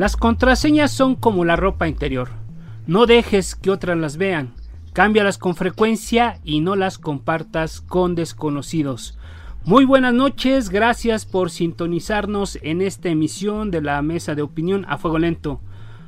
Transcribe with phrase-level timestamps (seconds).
[0.00, 2.30] Las contraseñas son como la ropa interior.
[2.86, 4.54] No dejes que otras las vean.
[4.94, 9.18] Cámbialas con frecuencia y no las compartas con desconocidos.
[9.62, 14.96] Muy buenas noches, gracias por sintonizarnos en esta emisión de la Mesa de Opinión a
[14.96, 15.60] Fuego Lento.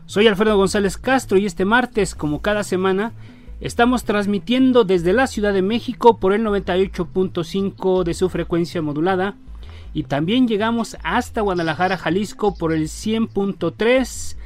[0.06, 3.12] Soy Alfredo González Castro y este martes, como cada semana,
[3.60, 9.36] estamos transmitiendo desde la Ciudad de México por el 98.5 de su frecuencia modulada
[9.94, 14.36] y también llegamos hasta Guadalajara, Jalisco por el 100.3,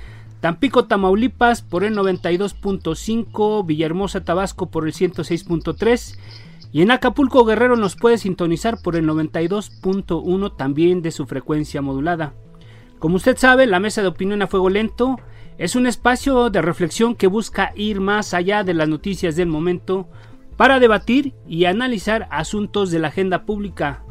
[0.40, 6.18] Tampico, Tamaulipas por el 92.5, Villahermosa, Tabasco por el 106.3
[6.72, 12.34] y en Acapulco, Guerrero nos puede sintonizar por el 92.1 también de su frecuencia modulada.
[12.98, 15.18] Como usted sabe, la mesa de opinión a fuego lento
[15.58, 20.08] es un espacio de reflexión que busca ir más allá de las noticias del momento
[20.56, 24.02] para debatir y analizar asuntos de la agenda pública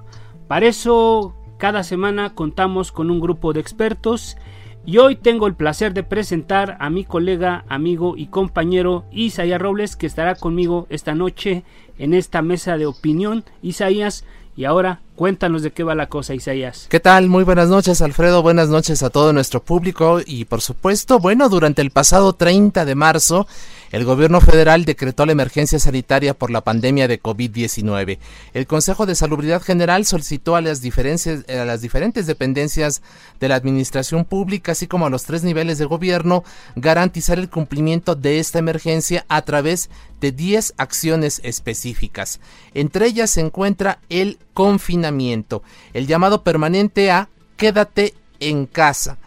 [0.48, 4.38] para eso, cada semana contamos con un grupo de expertos
[4.86, 9.96] y hoy tengo el placer de presentar a mi colega, amigo y compañero Isaías Robles,
[9.96, 11.64] que estará conmigo esta noche
[11.98, 13.44] en esta mesa de opinión.
[13.64, 16.88] Isaías, y ahora cuéntanos de qué va la cosa, Isaías.
[16.90, 17.30] ¿Qué tal?
[17.30, 18.42] Muy buenas noches, Alfredo.
[18.42, 20.20] Buenas noches a todo nuestro público.
[20.26, 23.48] Y por supuesto, bueno, durante el pasado 30 de marzo,
[23.92, 28.18] el gobierno federal decretó la emergencia sanitaria por la pandemia de COVID-19.
[28.54, 33.02] El Consejo de Salubridad General solicitó a las, a las diferentes dependencias
[33.40, 36.44] de la administración pública, así como a los tres niveles de gobierno,
[36.76, 39.90] garantizar el cumplimiento de esta emergencia a través
[40.20, 42.40] de 10 acciones específicas.
[42.74, 49.18] Entre ellas se encuentra el confinamiento, el llamado permanente a quédate en casa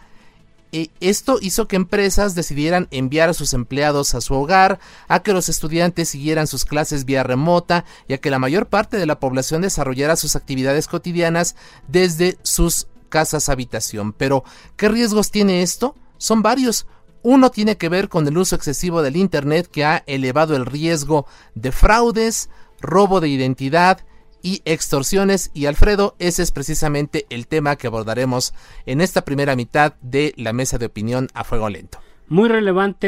[0.71, 5.49] esto hizo que empresas decidieran enviar a sus empleados a su hogar, a que los
[5.49, 9.61] estudiantes siguieran sus clases vía remota y a que la mayor parte de la población
[9.61, 11.55] desarrollara sus actividades cotidianas
[11.87, 14.13] desde sus casas habitación.
[14.13, 14.43] Pero,
[14.75, 15.95] ¿qué riesgos tiene esto?
[16.17, 16.85] Son varios.
[17.23, 21.25] Uno tiene que ver con el uso excesivo del Internet que ha elevado el riesgo
[21.55, 24.05] de fraudes, robo de identidad,
[24.41, 25.51] y extorsiones.
[25.53, 28.53] Y Alfredo, ese es precisamente el tema que abordaremos
[28.85, 31.99] en esta primera mitad de la mesa de opinión a fuego lento.
[32.27, 33.07] Muy relevante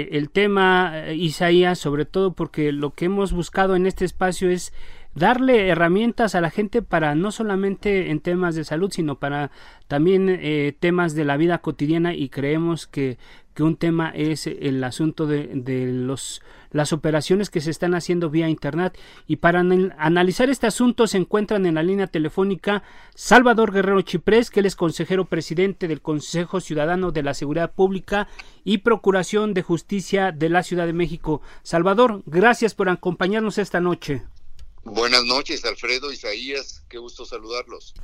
[0.00, 4.48] eh, el tema, eh, Isaías, sobre todo porque lo que hemos buscado en este espacio
[4.48, 4.72] es
[5.14, 9.50] darle herramientas a la gente para no solamente en temas de salud, sino para
[9.88, 13.18] también eh, temas de la vida cotidiana y creemos que,
[13.54, 16.42] que un tema es el asunto de, de los
[16.72, 18.98] las operaciones que se están haciendo vía Internet.
[19.26, 22.82] Y para analizar este asunto se encuentran en la línea telefónica
[23.14, 28.28] Salvador Guerrero Chiprés, que él es consejero presidente del Consejo Ciudadano de la Seguridad Pública
[28.64, 31.42] y Procuración de Justicia de la Ciudad de México.
[31.62, 34.22] Salvador, gracias por acompañarnos esta noche.
[34.84, 37.94] Buenas noches, Alfredo, Isaías, qué gusto saludarlos.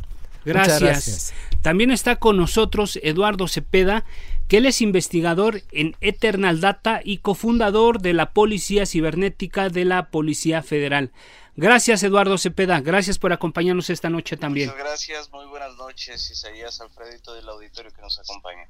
[0.44, 1.34] Gracias.
[1.62, 4.04] También está con nosotros Eduardo Cepeda,
[4.48, 10.10] que él es investigador en Eternal Data y cofundador de la Policía Cibernética de la
[10.10, 11.12] Policía Federal.
[11.54, 12.80] Gracias, Eduardo Cepeda.
[12.80, 14.68] Gracias por acompañarnos esta noche también.
[14.70, 15.30] Muchas gracias.
[15.32, 18.68] Muy buenas noches, Isaías, Alfredo y todo el auditorio que nos acompaña.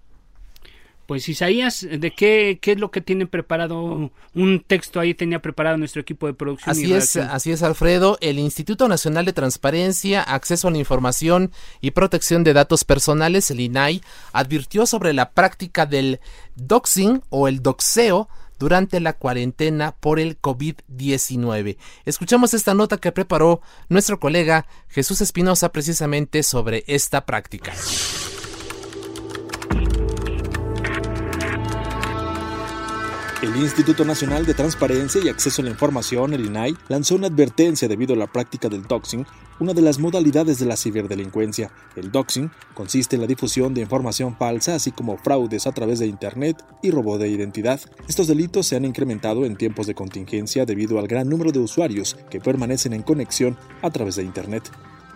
[1.08, 4.10] Pues Isaías, ¿de qué, qué es lo que tiene preparado?
[4.34, 6.70] Un texto ahí tenía preparado nuestro equipo de producción.
[6.70, 8.18] Así es, así es Alfredo.
[8.20, 11.50] El Instituto Nacional de Transparencia, Acceso a la Información
[11.80, 14.02] y Protección de Datos Personales, el INAI,
[14.34, 16.20] advirtió sobre la práctica del
[16.56, 18.28] doxing o el doxeo
[18.58, 21.78] durante la cuarentena por el COVID-19.
[22.04, 27.72] Escuchamos esta nota que preparó nuestro colega Jesús Espinosa precisamente sobre esta práctica.
[33.40, 37.86] El Instituto Nacional de Transparencia y Acceso a la Información, el INAI, lanzó una advertencia
[37.86, 39.24] debido a la práctica del doxing,
[39.60, 41.70] una de las modalidades de la ciberdelincuencia.
[41.94, 46.08] El doxing consiste en la difusión de información falsa, así como fraudes a través de
[46.08, 47.80] Internet y robo de identidad.
[48.08, 52.16] Estos delitos se han incrementado en tiempos de contingencia debido al gran número de usuarios
[52.30, 54.68] que permanecen en conexión a través de Internet.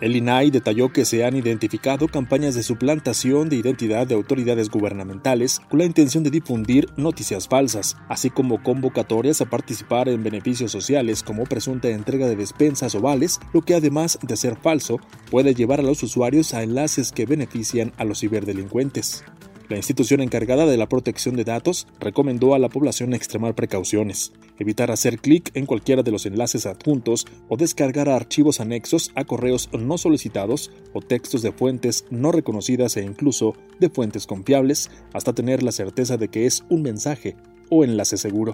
[0.03, 5.61] El INAI detalló que se han identificado campañas de suplantación de identidad de autoridades gubernamentales
[5.69, 11.23] con la intención de difundir noticias falsas, así como convocatorias a participar en beneficios sociales
[11.23, 14.99] como presunta entrega de despensas o vales, lo que además de ser falso,
[15.31, 19.23] puede llevar a los usuarios a enlaces que benefician a los ciberdelincuentes.
[19.69, 24.91] La institución encargada de la protección de datos recomendó a la población extremar precauciones, evitar
[24.91, 29.97] hacer clic en cualquiera de los enlaces adjuntos o descargar archivos anexos a correos no
[29.97, 35.71] solicitados o textos de fuentes no reconocidas e incluso de fuentes confiables hasta tener la
[35.71, 37.37] certeza de que es un mensaje
[37.69, 38.53] o enlace seguro.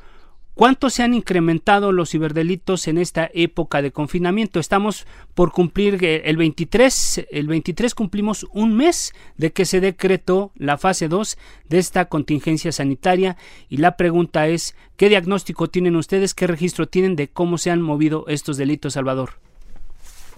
[0.55, 4.61] ¿Cuánto se han incrementado los ciberdelitos en esta época de confinamiento?
[4.61, 10.53] Estamos por cumplir eh, el 23, el 23 cumplimos un mes de que se decretó
[10.57, 11.39] la fase 2
[11.71, 13.39] de esta contingencia sanitaria
[13.71, 17.81] y la pregunta es, ¿qué diagnóstico tienen ustedes, qué registro tienen de cómo se han
[17.81, 19.39] movido estos delitos, Salvador?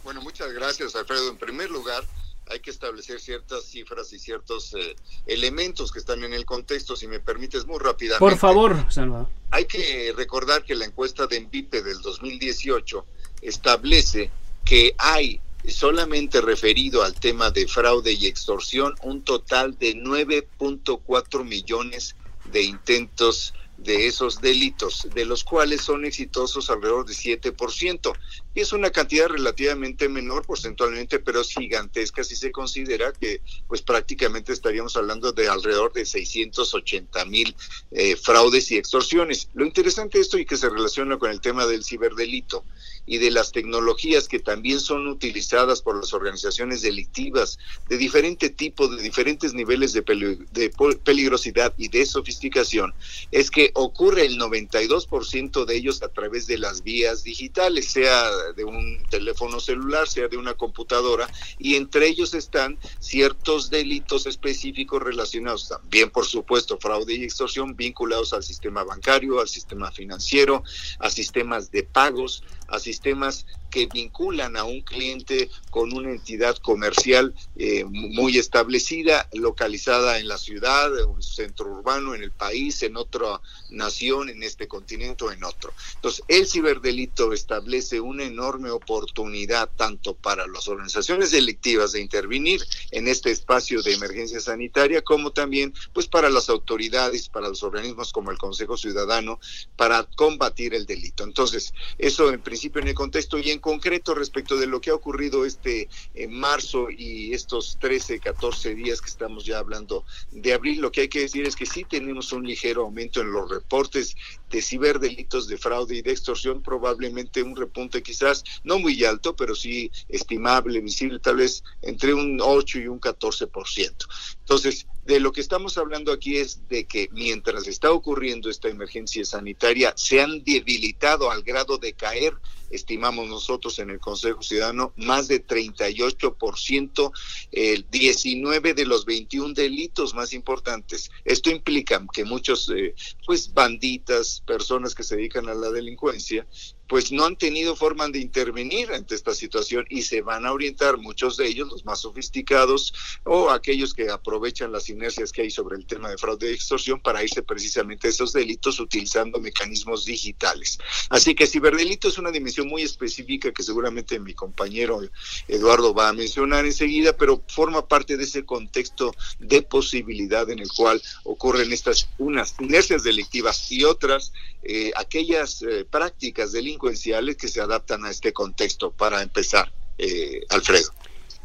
[0.04, 1.30] Bueno, muchas gracias, Alfredo.
[1.30, 2.04] En primer lugar,
[2.50, 4.96] hay que establecer ciertas cifras y ciertos eh,
[5.26, 8.18] elementos que están en el contexto, si me permites muy rápidamente.
[8.18, 9.28] Por favor, Salvador.
[9.50, 13.06] Hay que recordar que la encuesta de Envipe del 2018
[13.42, 14.30] establece
[14.64, 22.16] que hay solamente referido al tema de fraude y extorsión un total de 9.4 millones
[22.52, 28.12] de intentos de esos delitos, de los cuales son exitosos alrededor de 7%.
[28.54, 33.82] Y es una cantidad relativamente menor porcentualmente, pero es gigantesca si se considera que pues
[33.82, 37.54] prácticamente estaríamos hablando de alrededor de 680 mil
[37.90, 39.48] eh, fraudes y extorsiones.
[39.54, 42.64] Lo interesante de esto y que se relaciona con el tema del ciberdelito
[43.06, 47.58] y de las tecnologías que también son utilizadas por las organizaciones delictivas
[47.88, 50.02] de diferente tipo, de diferentes niveles de,
[50.50, 50.70] de
[51.04, 52.94] peligrosidad y de sofisticación,
[53.30, 58.64] es que ocurre el 92% de ellos a través de las vías digitales, sea de
[58.64, 65.68] un teléfono celular, sea de una computadora, y entre ellos están ciertos delitos específicos relacionados
[65.68, 70.62] también, por supuesto, fraude y extorsión vinculados al sistema bancario, al sistema financiero,
[70.98, 77.34] a sistemas de pagos, a sistemas que vinculan a un cliente con una entidad comercial
[77.56, 82.96] eh, muy establecida, localizada en la ciudad, en un centro urbano, en el país, en
[82.96, 83.40] otra
[83.70, 85.72] nación, en este continente o en otro.
[85.96, 93.08] Entonces, el ciberdelito establece una enorme oportunidad tanto para las organizaciones delictivas de intervenir en
[93.08, 98.30] este espacio de emergencia sanitaria, como también pues para las autoridades, para los organismos como
[98.30, 99.40] el Consejo Ciudadano,
[99.74, 101.24] para combatir el delito.
[101.24, 104.94] Entonces, eso en principio en el contexto y en concreto respecto de lo que ha
[104.94, 110.82] ocurrido este en marzo y estos 13, 14 días que estamos ya hablando de abril,
[110.82, 114.16] lo que hay que decir es que sí tenemos un ligero aumento en los reportes
[114.50, 119.54] de ciberdelitos de fraude y de extorsión, probablemente un repunte quizás no muy alto, pero
[119.54, 124.06] sí estimable, visible, tal vez entre un 8 y un 14%.
[124.40, 129.24] Entonces, De lo que estamos hablando aquí es de que mientras está ocurriendo esta emergencia
[129.24, 132.34] sanitaria, se han debilitado al grado de caer
[132.74, 137.12] estimamos nosotros en el Consejo Ciudadano, más de 38%,
[137.52, 141.10] el 19 de los 21 delitos más importantes.
[141.24, 142.94] Esto implica que muchos, eh,
[143.24, 146.46] pues, banditas, personas que se dedican a la delincuencia,
[146.88, 150.98] pues no han tenido forma de intervenir ante esta situación y se van a orientar
[150.98, 155.76] muchos de ellos, los más sofisticados o aquellos que aprovechan las inercias que hay sobre
[155.76, 160.78] el tema de fraude y extorsión para irse precisamente a esos delitos utilizando mecanismos digitales.
[161.08, 165.00] Así que ciberdelito es una dimensión muy específica que seguramente mi compañero
[165.48, 170.68] Eduardo va a mencionar enseguida, pero forma parte de ese contexto de posibilidad en el
[170.68, 174.32] cual ocurren estas unas inercias delictivas y otras
[174.66, 178.90] eh, aquellas eh, prácticas delincuenciales que se adaptan a este contexto.
[178.90, 180.90] Para empezar, eh, Alfredo.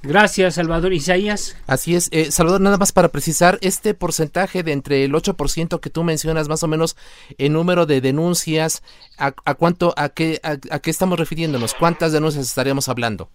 [0.01, 0.93] Gracias, Salvador.
[0.93, 1.57] Isaías.
[1.67, 2.07] Así es.
[2.11, 6.47] Eh, Salvador, nada más para precisar, este porcentaje de entre el 8% que tú mencionas,
[6.47, 6.95] más o menos
[7.37, 8.81] el número de denuncias,
[9.17, 11.73] ¿a, cuánto, a qué, a, qué estamos refiriéndonos?
[11.73, 13.29] ¿Cuántas denuncias estaríamos hablando?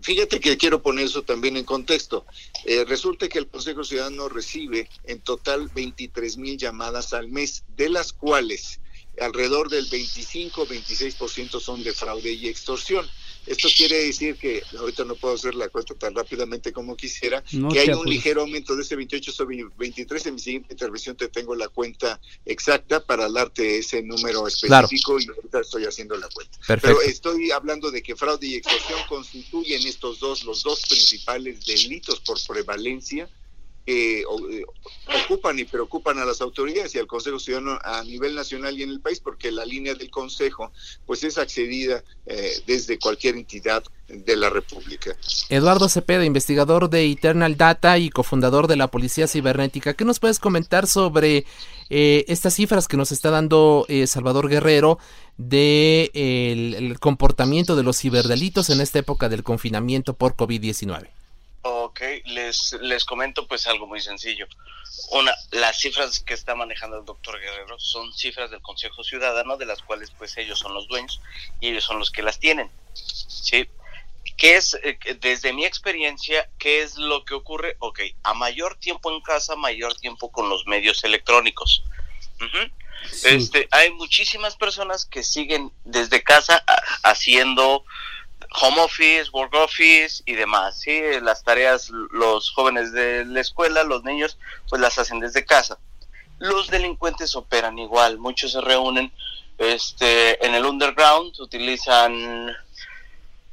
[0.00, 2.24] Fíjate que quiero poner eso también en contexto.
[2.64, 7.90] Eh, resulta que el Consejo Ciudadano recibe en total 23 mil llamadas al mes, de
[7.90, 8.80] las cuales
[9.20, 13.06] alrededor del 25-26% son de fraude y extorsión.
[13.46, 17.78] Esto quiere decir que, ahorita no puedo hacer la cuenta tan rápidamente como quisiera, que
[17.78, 20.26] hay un ligero aumento de ese 28 sobre 23.
[20.26, 25.28] En mi siguiente intervención te tengo la cuenta exacta para darte ese número específico y
[25.28, 26.58] ahorita estoy haciendo la cuenta.
[26.66, 32.18] Pero estoy hablando de que fraude y extorsión constituyen estos dos, los dos principales delitos
[32.20, 33.28] por prevalencia
[33.88, 34.24] eh,
[35.24, 38.90] ocupan y preocupan a las autoridades y al Consejo Ciudadano a nivel nacional y en
[38.90, 40.72] el país, porque la línea del Consejo
[41.06, 45.16] pues es accedida eh, desde cualquier entidad de la República.
[45.50, 50.40] Eduardo Cepeda, investigador de Eternal Data y cofundador de la Policía Cibernética, ¿qué nos puedes
[50.40, 51.44] comentar sobre
[51.88, 54.98] eh, estas cifras que nos está dando Salvador Guerrero
[55.36, 61.08] de el comportamiento de los ciberdelitos en esta época del confinamiento por COVID-19?
[61.68, 64.46] Ok, les, les comento pues algo muy sencillo.
[65.10, 69.66] Una, las cifras que está manejando el doctor Guerrero son cifras del Consejo Ciudadano, de
[69.66, 71.20] las cuales pues ellos son los dueños
[71.60, 72.70] y ellos son los que las tienen.
[72.94, 73.68] ¿Sí?
[74.36, 77.76] ¿Qué es, eh, desde mi experiencia, qué es lo que ocurre?
[77.80, 81.82] Ok, a mayor tiempo en casa, mayor tiempo con los medios electrónicos.
[83.24, 86.64] este, hay muchísimas personas que siguen desde casa
[87.02, 87.84] haciendo
[88.52, 91.00] home office, work office y demás, ¿sí?
[91.22, 94.38] Las tareas, los jóvenes de la escuela, los niños,
[94.68, 95.78] pues las hacen desde casa.
[96.38, 99.12] Los delincuentes operan igual, muchos se reúnen
[99.58, 102.54] este, en el underground, utilizan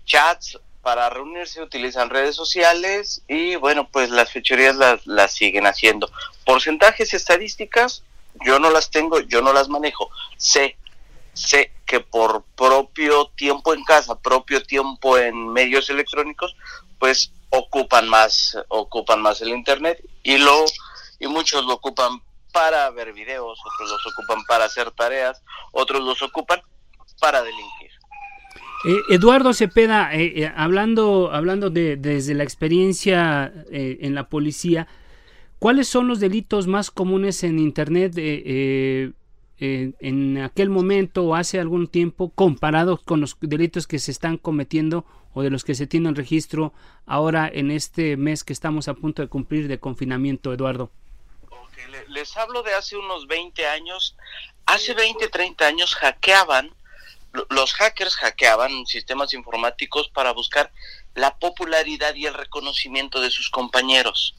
[0.05, 6.11] chats para reunirse, utilizan redes sociales y bueno, pues las fechorías las, siguen haciendo.
[6.45, 8.03] Porcentajes estadísticas,
[8.45, 10.09] yo no las tengo, yo no las manejo.
[10.35, 10.75] Sé
[11.33, 16.55] sé que por propio tiempo en casa, propio tiempo en medios electrónicos,
[16.99, 20.65] pues ocupan más, ocupan más el internet y lo
[21.19, 22.21] y muchos lo ocupan
[22.51, 26.61] para ver videos, otros los ocupan para hacer tareas, otros los ocupan
[27.19, 27.91] para delinquir.
[28.85, 34.87] Eh, Eduardo Cepeda, eh, eh, hablando, hablando de, desde la experiencia en la policía,
[35.57, 38.13] ¿cuáles son los delitos más comunes en Internet?
[39.59, 45.05] En aquel momento o hace algún tiempo comparado con los delitos que se están cometiendo
[45.33, 46.73] o de los que se tienen registro
[47.05, 50.91] ahora en este mes que estamos a punto de cumplir de confinamiento, Eduardo?
[52.09, 54.15] Les hablo de hace unos 20 años.
[54.65, 56.73] Hace 20, 30 años hackeaban,
[57.49, 60.71] los hackers hackeaban sistemas informáticos para buscar
[61.15, 64.35] la popularidad y el reconocimiento de sus compañeros.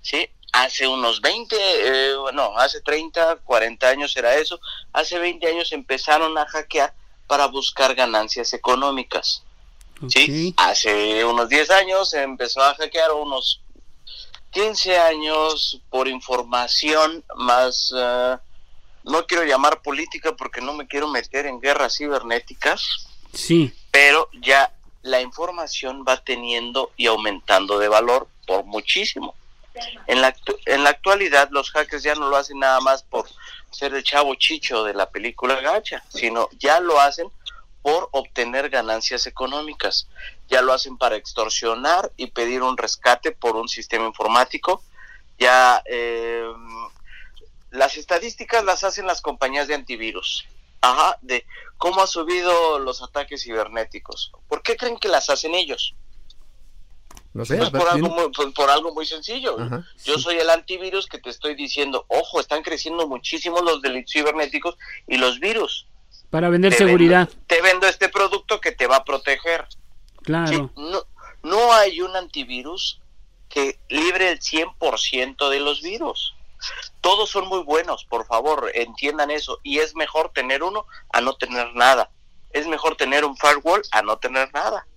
[0.00, 0.30] ¿sí?
[0.52, 4.60] Hace unos 20, eh, no, hace 30, 40 años era eso,
[4.92, 6.94] hace 20 años empezaron a hackear
[7.26, 9.42] para buscar ganancias económicas.
[10.08, 13.60] Sí, hace unos 10 años empezó a hackear unos
[14.50, 18.36] 15 años por información más, eh,
[19.04, 23.08] no quiero llamar política porque no me quiero meter en guerras cibernéticas.
[23.32, 23.72] Sí.
[23.90, 29.34] Pero ya la información va teniendo y aumentando de valor por muchísimo.
[30.06, 30.34] En la,
[30.66, 33.26] en la actualidad los hackers ya no lo hacen nada más por
[33.70, 37.30] ser el chavo chicho de la película gacha, sino ya lo hacen
[37.82, 40.08] por obtener ganancias económicas.
[40.48, 44.82] Ya lo hacen para extorsionar y pedir un rescate por un sistema informático.
[45.38, 46.44] Ya eh,
[47.70, 50.46] las estadísticas las hacen las compañías de antivirus.
[50.80, 51.44] Ajá, de
[51.76, 54.32] cómo ha subido los ataques cibernéticos.
[54.48, 55.94] ¿Por qué creen que las hacen ellos?
[57.38, 59.56] No sé, pues por, algo muy, pues por, algo muy, sencillo.
[60.04, 64.76] Yo soy el antivirus que te estoy diciendo, ojo, están creciendo muchísimo los delitos cibernéticos
[65.06, 65.86] y los virus.
[66.30, 67.28] Para vender seguridad.
[67.46, 69.68] te vendo este producto que te va a proteger.
[70.24, 70.72] Claro.
[70.74, 71.04] No,
[71.44, 73.00] no hay un antivirus
[73.48, 76.34] que libre el 100% de los virus.
[77.00, 79.60] Todos son muy buenos, por favor, entiendan eso.
[79.62, 82.10] Y es mejor tener uno a no tener nada.
[82.50, 84.88] Es mejor tener un firewall a no tener nada.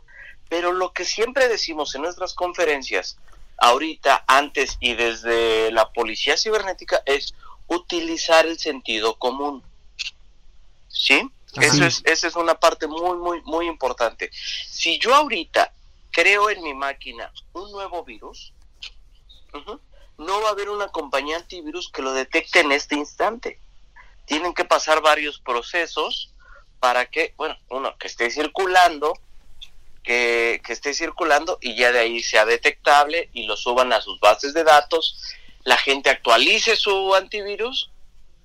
[0.51, 3.17] Pero lo que siempre decimos en nuestras conferencias,
[3.57, 7.33] ahorita, antes y desde la policía cibernética, es
[7.67, 9.63] utilizar el sentido común.
[10.89, 11.25] ¿Sí?
[11.55, 14.29] Eso es, esa es una parte muy, muy, muy importante.
[14.33, 15.71] Si yo ahorita
[16.11, 18.51] creo en mi máquina un nuevo virus,
[20.17, 23.57] no va a haber una compañía antivirus que lo detecte en este instante.
[24.25, 26.33] Tienen que pasar varios procesos
[26.81, 29.13] para que, bueno, uno, que esté circulando,
[30.03, 34.19] que, que esté circulando y ya de ahí sea detectable y lo suban a sus
[34.19, 35.19] bases de datos,
[35.63, 37.91] la gente actualice su antivirus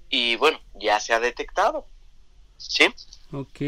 [0.09, 1.87] y bueno, ya se ha detectado.
[2.59, 2.87] ¿Sí?
[3.33, 3.61] Ok,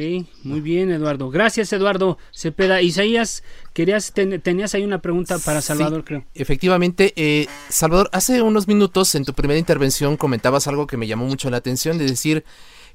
[0.44, 1.30] muy bien, Eduardo.
[1.30, 2.80] Gracias, Eduardo Cepeda.
[2.80, 3.42] Isaías,
[3.74, 6.24] querías tenías ahí una pregunta para Salvador, creo.
[6.34, 11.26] Efectivamente, eh, Salvador, hace unos minutos en tu primera intervención comentabas algo que me llamó
[11.26, 12.44] mucho la atención, de decir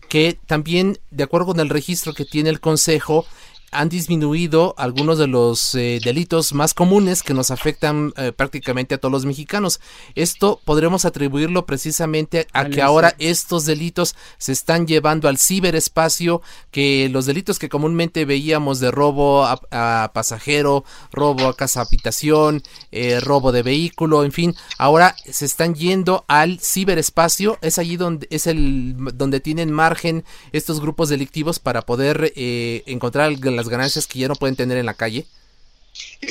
[0.08, 3.26] que también, de acuerdo con el registro que tiene el Consejo,
[3.74, 8.98] han disminuido algunos de los eh, delitos más comunes que nos afectan eh, prácticamente a
[8.98, 9.80] todos los mexicanos.
[10.15, 17.10] Esto podremos atribuirlo precisamente a que ahora estos delitos se están llevando al ciberespacio, que
[17.10, 23.51] los delitos que comúnmente veíamos de robo a, pasajero, robo a casa habitación, eh, robo
[23.51, 27.58] de vehículo, en fin, ahora se están yendo al ciberespacio.
[27.62, 33.70] Es allí donde es el donde tienen margen estos grupos delictivos para poder encontrar las
[33.70, 35.25] ganancias que ya no pueden tener en la calle?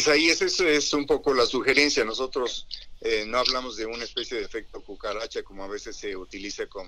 [0.09, 2.05] ahí eso es un poco la sugerencia.
[2.05, 2.67] Nosotros
[3.01, 6.87] eh, no hablamos de una especie de efecto cucaracha como a veces se utiliza con,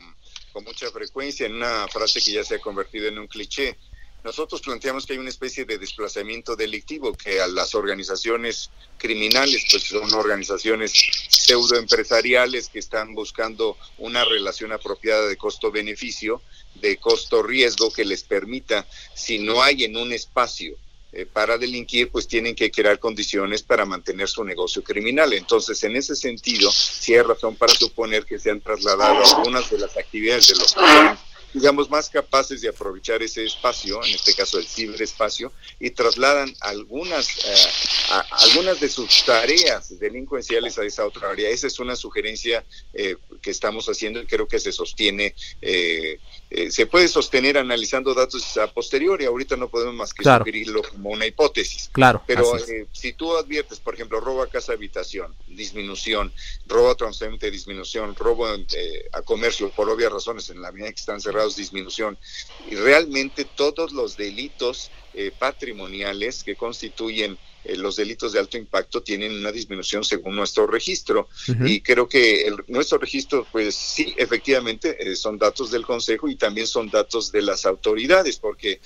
[0.52, 3.76] con mucha frecuencia en una frase que ya se ha convertido en un cliché.
[4.24, 9.82] Nosotros planteamos que hay una especie de desplazamiento delictivo, que a las organizaciones criminales, pues
[9.82, 10.94] son organizaciones
[11.28, 16.40] pseudoempresariales que están buscando una relación apropiada de costo-beneficio,
[16.76, 20.74] de costo-riesgo que les permita, si no hay en un espacio
[21.12, 25.34] eh, para delinquir, pues tienen que crear condiciones para mantener su negocio criminal.
[25.34, 29.80] Entonces, en ese sentido, sí hay razón para suponer que se han trasladado algunas de
[29.80, 30.74] las actividades de los
[31.54, 37.28] digamos, más capaces de aprovechar ese espacio, en este caso el ciberespacio, y trasladan algunas,
[37.28, 41.48] eh, algunas de sus tareas delincuenciales a esa otra área.
[41.48, 45.34] Esa es una sugerencia eh, que estamos haciendo y creo que se sostiene.
[45.62, 46.18] Eh,
[46.70, 51.26] se puede sostener analizando datos a posteriori, ahorita no podemos más que sugerirlo como una
[51.26, 51.88] hipótesis.
[51.92, 52.22] Claro.
[52.26, 52.52] Pero
[52.92, 56.32] si tú adviertes, por ejemplo, robo a casa habitación, disminución,
[56.66, 61.20] robo a transeúnte, disminución, robo a comercio, por obvias razones, en la medida que están
[61.50, 62.18] disminución.
[62.70, 69.02] Y realmente todos los delitos eh, patrimoniales que constituyen eh, los delitos de alto impacto
[69.02, 71.28] tienen una disminución según nuestro registro.
[71.64, 76.36] Y creo que el, nuestro registro, pues sí, efectivamente, eh, son datos del Consejo y
[76.36, 78.80] también son datos de las autoridades, porque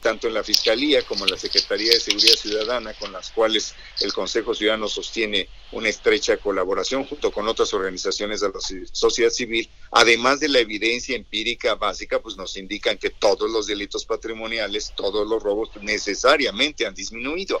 [0.00, 4.12] tanto en la Fiscalía como en la Secretaría de Seguridad Ciudadana, con las cuales el
[4.12, 8.60] Consejo Ciudadano sostiene una estrecha colaboración junto con otras organizaciones de la
[8.92, 14.04] sociedad civil, además de la evidencia empírica básica, pues nos indican que todos los delitos
[14.04, 17.60] patrimoniales, todos los robos necesariamente han disminuido.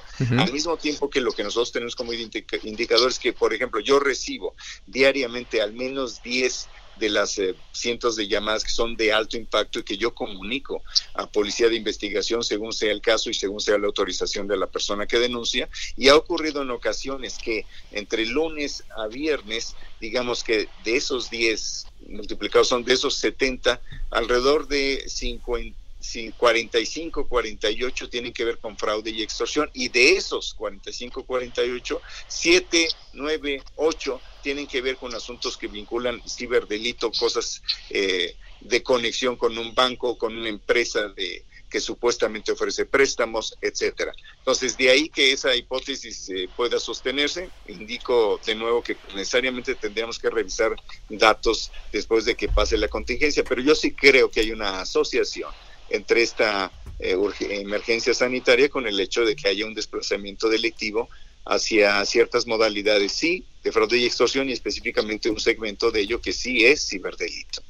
[0.50, 4.56] Al mismo tiempo que lo que nosotros tenemos como indicadores que, por ejemplo, yo recibo
[4.84, 9.78] diariamente al menos 10 de las eh, cientos de llamadas que son de alto impacto
[9.78, 10.82] y que yo comunico
[11.14, 14.66] a policía de investigación según sea el caso y según sea la autorización de la
[14.66, 15.68] persona que denuncia.
[15.96, 21.86] Y ha ocurrido en ocasiones que entre lunes a viernes, digamos que de esos 10
[22.08, 25.89] multiplicados son de esos 70, alrededor de 50 si
[26.36, 32.88] 45, 48 tienen que ver con fraude y extorsión y de esos 45, 48, 7,
[33.12, 39.56] 9, 8 tienen que ver con asuntos que vinculan ciberdelito, cosas eh, de conexión con
[39.58, 44.12] un banco, con una empresa de que supuestamente ofrece préstamos, etcétera.
[44.38, 50.18] Entonces, de ahí que esa hipótesis eh, pueda sostenerse, indico de nuevo que necesariamente tendríamos
[50.18, 50.74] que revisar
[51.08, 55.52] datos después de que pase la contingencia, pero yo sí creo que hay una asociación
[55.90, 57.16] entre esta eh,
[57.50, 61.08] emergencia sanitaria con el hecho de que haya un desplazamiento delictivo
[61.44, 66.32] hacia ciertas modalidades, sí, de fraude y extorsión y específicamente un segmento de ello que
[66.32, 67.62] sí es ciberdelito.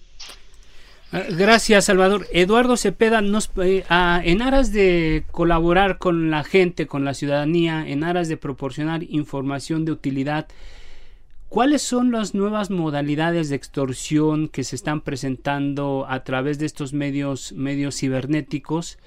[1.12, 2.28] Ah, gracias, Salvador.
[2.32, 8.04] Eduardo Cepeda, nos, eh, en aras de colaborar con la gente, con la ciudadanía, en
[8.04, 10.46] aras de proporcionar información de utilidad,
[11.50, 16.94] ¿cuáles son las nuevas modalidades de extorsión que se están presentando a través de estos
[16.94, 18.98] medios, medios cibernéticos?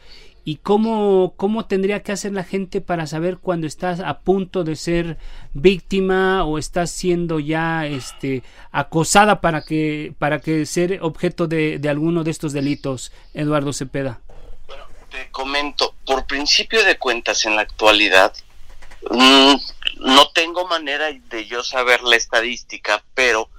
[0.45, 4.75] ¿Y cómo, cómo tendría que hacer la gente para saber cuando estás a punto de
[4.75, 5.17] ser
[5.53, 12.25] víctima o estás siendo ya este, acosada para que, para que ser objeto de, alguno
[12.25, 14.19] de estos delitos, Eduardo Cepeda?
[14.67, 18.33] Bueno, te comento, por principio de cuentas en la actualidad,
[19.09, 19.55] mm,
[19.99, 23.49] no tengo manera de yo saber la estadística, pero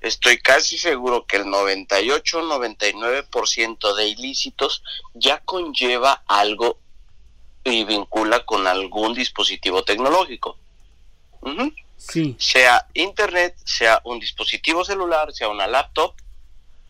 [0.00, 4.82] estoy casi seguro que el 98-99% de ilícitos
[5.14, 6.78] ya conlleva algo
[7.64, 10.58] y vincula con algún dispositivo tecnológico.
[11.96, 12.36] sí.
[12.38, 16.14] Sea internet, sea un dispositivo celular, sea una laptop.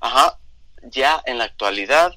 [0.00, 0.38] Ajá.
[0.82, 2.14] Ya en la actualidad,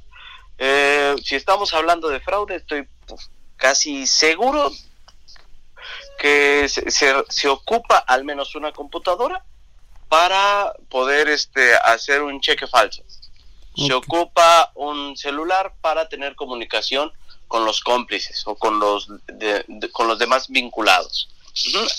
[0.58, 4.71] eh, si estamos hablando de fraude, estoy pues, casi seguro
[6.21, 9.43] que se ocupa al menos una computadora
[10.07, 13.01] para poder este, hacer un cheque falso.
[13.75, 17.12] Se ocupa un celular para tener comunicación
[17.47, 19.07] con los cómplices o con los,
[19.93, 21.29] con los demás vinculados.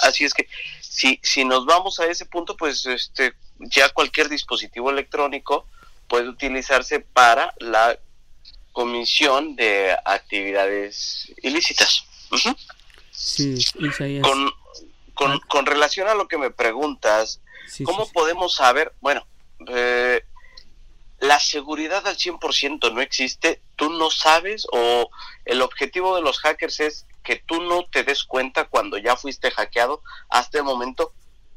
[0.03, 0.47] Así es que
[0.81, 5.67] si, si nos vamos a ese punto, pues este, ya cualquier dispositivo electrónico
[6.07, 7.99] puede utilizarse para la
[8.73, 12.05] comisión de actividades ilícitas.
[13.23, 13.57] Sí,
[14.21, 14.51] con,
[15.15, 17.41] con, con relación a lo que me preguntas,
[17.85, 18.93] ¿Cómo podemos saber?
[19.01, 19.27] Bueno,
[19.69, 20.25] eh,
[21.21, 25.09] la seguridad al 100% no existe, tú no sabes o
[25.45, 29.51] el objetivo de los hackers es que tú no te des cuenta cuando ya fuiste
[29.51, 31.13] hackeado hasta el momento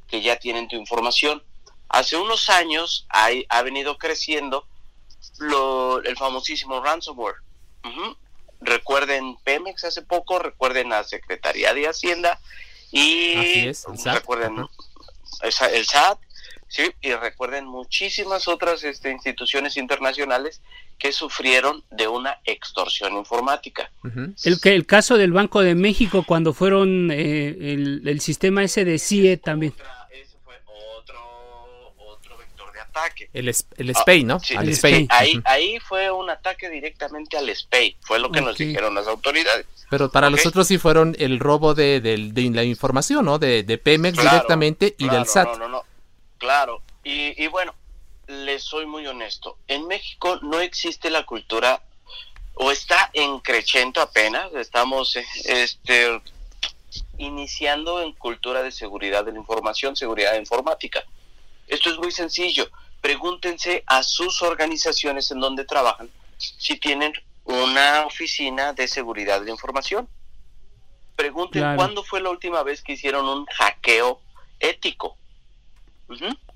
[0.07, 1.43] que ya tienen tu información.
[1.89, 4.67] Hace unos años hay, ha venido creciendo
[5.39, 7.37] lo, el famosísimo ransomware.
[8.61, 12.39] Recuerden Pemex hace poco, recuerden la Secretaría de Hacienda
[12.91, 13.71] y
[14.05, 14.65] recuerden
[15.41, 16.19] el SAT,
[16.67, 16.91] ¿sí?
[17.01, 20.61] y recuerden muchísimas otras este, instituciones internacionales
[20.97, 23.91] que sufrieron de una extorsión informática.
[24.43, 27.73] el, que, el caso del Banco de México cuando fueron eh,
[28.05, 29.73] el, sistema ese de CIE también
[30.43, 30.55] fue
[30.97, 33.29] otro, vector de ataque.
[33.33, 34.39] El, el SPAY, ¿no?
[34.49, 35.07] el SPAY.
[35.09, 39.65] Ahí, ahí fue un ataque directamente al SPAY, fue lo que nos dijeron las autoridades.
[39.89, 42.01] Pero para los otros sí fueron el robo de,
[42.53, 43.39] la información, ¿no?
[43.39, 45.47] De, Pemex directamente y del SAT.
[45.47, 45.83] No, no, no.
[46.37, 46.81] Claro.
[47.03, 47.73] Y, y bueno,
[48.27, 49.57] les soy muy honesto.
[49.67, 51.81] En México no existe la cultura,
[52.55, 56.21] o está en creciendo apenas, estamos este,
[57.17, 61.03] iniciando en cultura de seguridad de la información, seguridad informática.
[61.67, 62.69] Esto es muy sencillo.
[63.05, 67.13] Pregúntense a sus organizaciones en donde trabajan si tienen
[67.43, 70.09] una oficina de seguridad de información.
[71.15, 74.21] Pregunten cuándo fue la última vez que hicieron un hackeo
[74.59, 75.19] ético.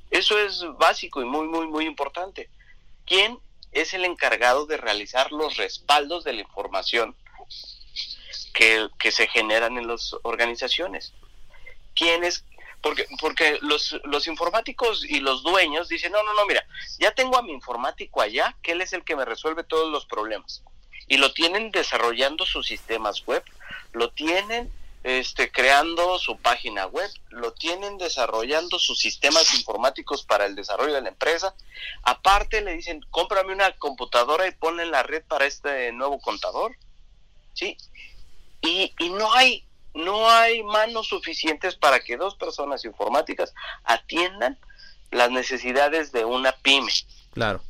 [0.09, 2.49] Eso es básico y muy, muy, muy importante.
[3.05, 3.37] ¿Quién
[3.71, 7.15] es el encargado de realizar los respaldos de la información
[8.55, 11.13] que, que se generan en las organizaciones?
[11.93, 12.43] ¿Quién es
[12.81, 16.65] porque, porque los, los informáticos y los dueños dicen, no, no, no, mira,
[16.97, 20.05] ya tengo a mi informático allá, que él es el que me resuelve todos los
[20.05, 20.63] problemas
[21.09, 23.43] y lo tienen desarrollando sus sistemas web,
[23.91, 24.71] lo tienen
[25.03, 31.01] este, creando su página web, lo tienen desarrollando sus sistemas informáticos para el desarrollo de
[31.01, 31.55] la empresa.
[32.03, 36.75] Aparte le dicen, cómprame una computadora y ponle la red para este nuevo contador.
[37.53, 37.75] ¿Sí?
[38.61, 44.57] Y no hay no hay manos suficientes para que dos personas informáticas atiendan
[45.11, 46.91] las necesidades de una pyme.
[47.33, 47.61] Claro.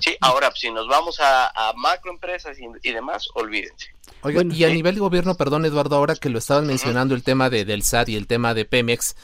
[0.00, 3.88] Sí, ahora si nos vamos a, macroempresas y, demás, olvídense.
[4.22, 7.48] Oiga, y a nivel de gobierno, perdón Eduardo, ahora que lo estaban mencionando el tema
[7.50, 9.14] de, del SAT y el tema de Pemex,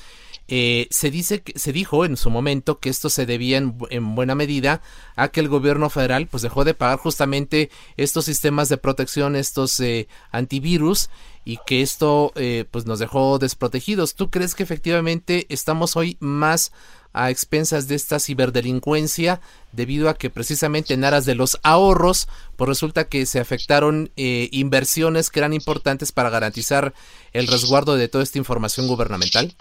[0.48, 4.34] eh, se dice que se dijo en su momento que esto se debía en, buena
[4.34, 4.82] medida
[5.16, 9.78] a que el gobierno federal pues dejó de pagar justamente estos sistemas de protección, estos
[9.80, 11.10] eh, antivirus
[11.44, 14.14] y que esto eh, pues nos dejó desprotegidos.
[14.14, 16.72] ¿Tú crees que efectivamente estamos hoy más
[17.12, 19.40] a expensas de esta ciberdelincuencia
[19.72, 24.48] debido a que precisamente en aras de los ahorros pues resulta que se afectaron eh,
[24.52, 26.94] inversiones que eran importantes para garantizar
[27.32, 29.54] el resguardo de toda esta información gubernamental?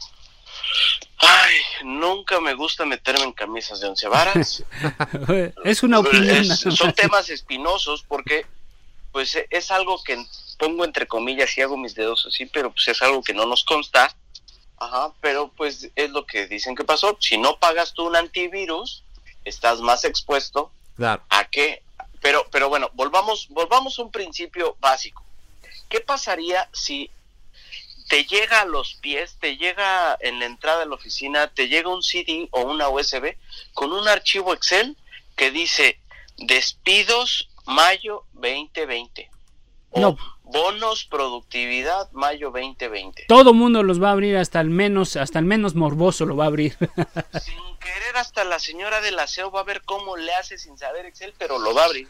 [1.17, 4.63] Ay, nunca me gusta meterme en camisas de once varas.
[5.63, 6.46] es una opinión.
[6.46, 8.46] son temas espinosos porque
[9.12, 10.26] pues es algo que
[10.58, 13.63] pongo entre comillas y hago mis dedos así, pero pues es algo que no nos
[13.63, 14.15] consta
[14.78, 17.15] Ajá, pero pues es lo que dicen que pasó.
[17.19, 19.04] Si no pagas tú un antivirus,
[19.45, 21.24] estás más expuesto Claro.
[21.30, 21.84] ¿A qué?
[22.21, 25.24] Pero, pero bueno, volvamos, volvamos a un principio básico.
[25.89, 27.10] ¿Qué pasaría si
[28.08, 31.89] te llega a los pies, te llega en la entrada de la oficina, te llega
[31.89, 33.36] un CD o una USB
[33.74, 34.97] con un archivo Excel
[35.36, 36.00] que dice
[36.38, 39.30] despidos mayo 2020
[39.92, 40.18] o No.
[40.44, 43.26] bonos productividad mayo 2020?
[43.28, 46.46] Todo mundo los va a abrir hasta el menos, hasta el menos morboso lo va
[46.46, 46.78] a abrir.
[47.42, 51.06] Sin querer hasta la señora del aseo va a ver cómo le hace sin saber
[51.06, 52.08] Excel, pero lo va a abrir.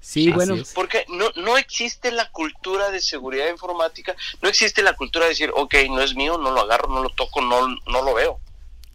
[0.00, 0.72] sí, Así bueno, es.
[0.72, 5.50] Porque no, no existe la cultura de seguridad informática, no existe la cultura de decir,
[5.54, 8.38] ok, no es mío, no lo agarro, no lo toco, no, no lo veo.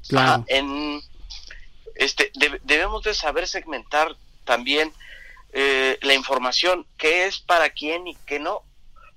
[0.08, 0.32] claro.
[0.32, 1.02] Ajá, en,
[1.96, 4.94] este, deb- debemos de saber segmentar también
[5.52, 8.64] eh, la información, qué es para quién y qué no.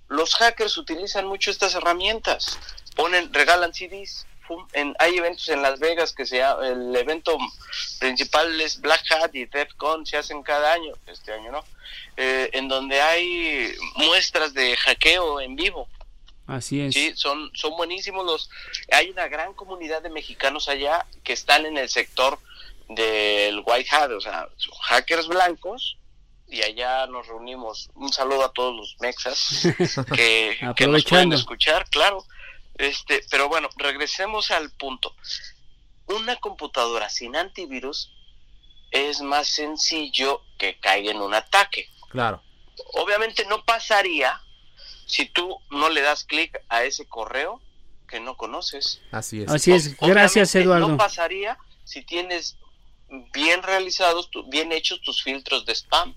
[0.08, 2.58] Los hackers utilizan mucho estas herramientas,
[2.94, 4.26] ponen, regalan CDs.
[4.74, 7.38] En, hay eventos en Las Vegas que sea el evento
[7.98, 11.64] principal es Black Hat y DEFCON se hacen cada año, este año no,
[12.18, 15.88] eh, en donde hay muestras de hackeo en vivo.
[16.46, 16.92] Así es.
[16.92, 18.50] Sí, son, son buenísimos los.
[18.90, 22.38] Hay una gran comunidad de mexicanos allá que están en el sector
[22.88, 24.48] del White Hat, o sea,
[24.82, 25.96] hackers blancos.
[26.52, 27.88] Y allá nos reunimos.
[27.94, 29.62] Un saludo a todos los mexas
[30.14, 32.24] que, que nos pueden escuchar, claro.
[32.76, 35.14] Este, pero bueno, regresemos al punto.
[36.06, 38.12] Una computadora sin antivirus
[38.90, 42.42] es más sencillo que caiga en un ataque Claro.
[42.92, 44.38] obviamente no pasaría
[45.06, 47.62] si tú no le das clic a ese correo
[48.06, 49.00] que no conoces.
[49.10, 49.50] Así es.
[49.50, 49.96] Así es.
[49.98, 50.88] Gracias, obviamente Eduardo.
[50.88, 52.58] No pasaría si tienes
[53.32, 56.14] bien realizados, tu- bien hechos tus filtros de spam,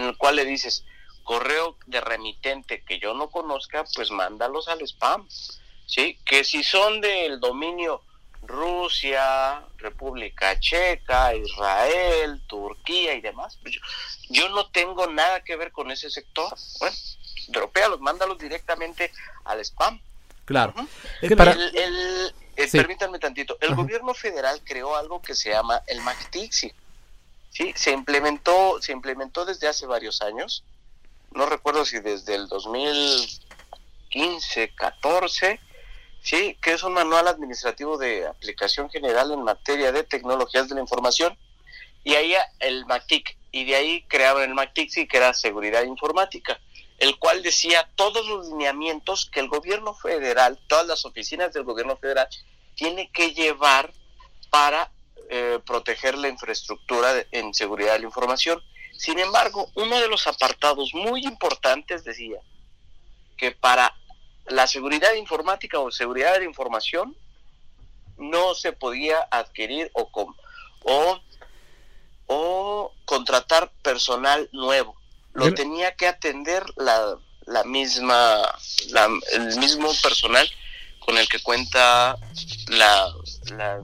[0.00, 0.84] en el cual le dices
[1.24, 5.28] correo de remitente que yo no conozca, pues mándalos al spam.
[5.86, 6.18] ¿Sí?
[6.24, 8.02] Que si son del dominio
[8.42, 13.80] Rusia, República Checa, Israel, Turquía y demás, pues yo,
[14.28, 16.52] yo no tengo nada que ver con ese sector.
[16.78, 16.96] Bueno,
[17.48, 19.10] dropealos, mándalos directamente
[19.44, 20.00] al spam.
[20.44, 20.72] Claro.
[20.76, 20.88] Ujú.
[21.22, 22.76] Eh, para- El, el- eh, Sí.
[22.76, 23.56] Permítanme tantito.
[23.62, 26.72] El gobierno federal creó algo que se llama el MACTIXI.
[27.50, 30.64] Sí, se implementó, se implementó desde hace varios años.
[31.32, 35.60] No recuerdo si desde el 2015, 14,
[36.22, 40.80] sí, que es un manual administrativo de aplicación general en materia de tecnologías de la
[40.80, 41.36] información.
[42.02, 46.58] Y ahí el MACTIC, y de ahí crearon el MACTIXI, que era seguridad informática
[47.00, 51.96] el cual decía todos los lineamientos que el gobierno federal, todas las oficinas del gobierno
[51.96, 52.28] federal,
[52.74, 53.90] tiene que llevar
[54.50, 54.90] para
[55.32, 58.60] eh, proteger la infraestructura de- en seguridad de la información.
[58.98, 62.38] Sin embargo, uno de los apartados muy importantes decía
[63.36, 63.94] que para
[64.46, 67.16] la seguridad informática o seguridad de la información
[68.18, 70.34] no se podía adquirir o, com-
[70.82, 71.20] o,
[72.26, 74.96] o contratar personal nuevo.
[75.32, 77.16] Lo tenía que atender la,
[77.46, 78.42] la misma,
[78.88, 80.48] la- el mismo personal
[80.98, 82.16] con el que cuenta
[82.68, 83.14] la,
[83.56, 83.80] la,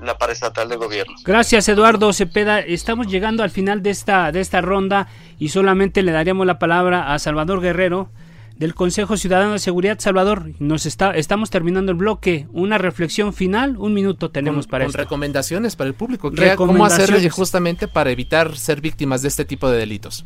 [0.00, 1.14] la paraestatal de gobierno.
[1.24, 2.60] Gracias Eduardo Cepeda.
[2.60, 5.08] Estamos llegando al final de esta, de esta ronda
[5.38, 8.10] y solamente le daríamos la palabra a Salvador Guerrero
[8.56, 9.98] del Consejo Ciudadano de Seguridad.
[10.00, 12.46] Salvador, nos está, estamos terminando el bloque.
[12.52, 14.98] Una reflexión final, un minuto tenemos con, para con esto.
[15.02, 16.30] recomendaciones para el público.
[16.32, 20.24] ¿Qué- ¿Cómo hacer justamente para evitar ser víctimas de este tipo de delitos?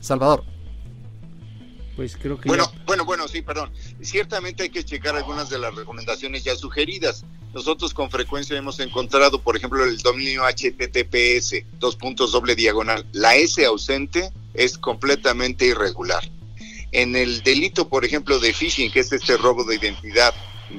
[0.00, 0.44] Salvador.
[1.96, 3.70] Pues creo que Bueno, ya- bueno, bueno, sí, perdón.
[4.00, 7.24] Ciertamente hay que checar algunas de las recomendaciones ya sugeridas.
[7.52, 13.06] Nosotros con frecuencia hemos encontrado, por ejemplo, el dominio HTTPS, dos puntos doble diagonal.
[13.12, 16.22] La S ausente es completamente irregular.
[16.92, 20.34] En el delito, por ejemplo, de phishing, que es este robo de identidad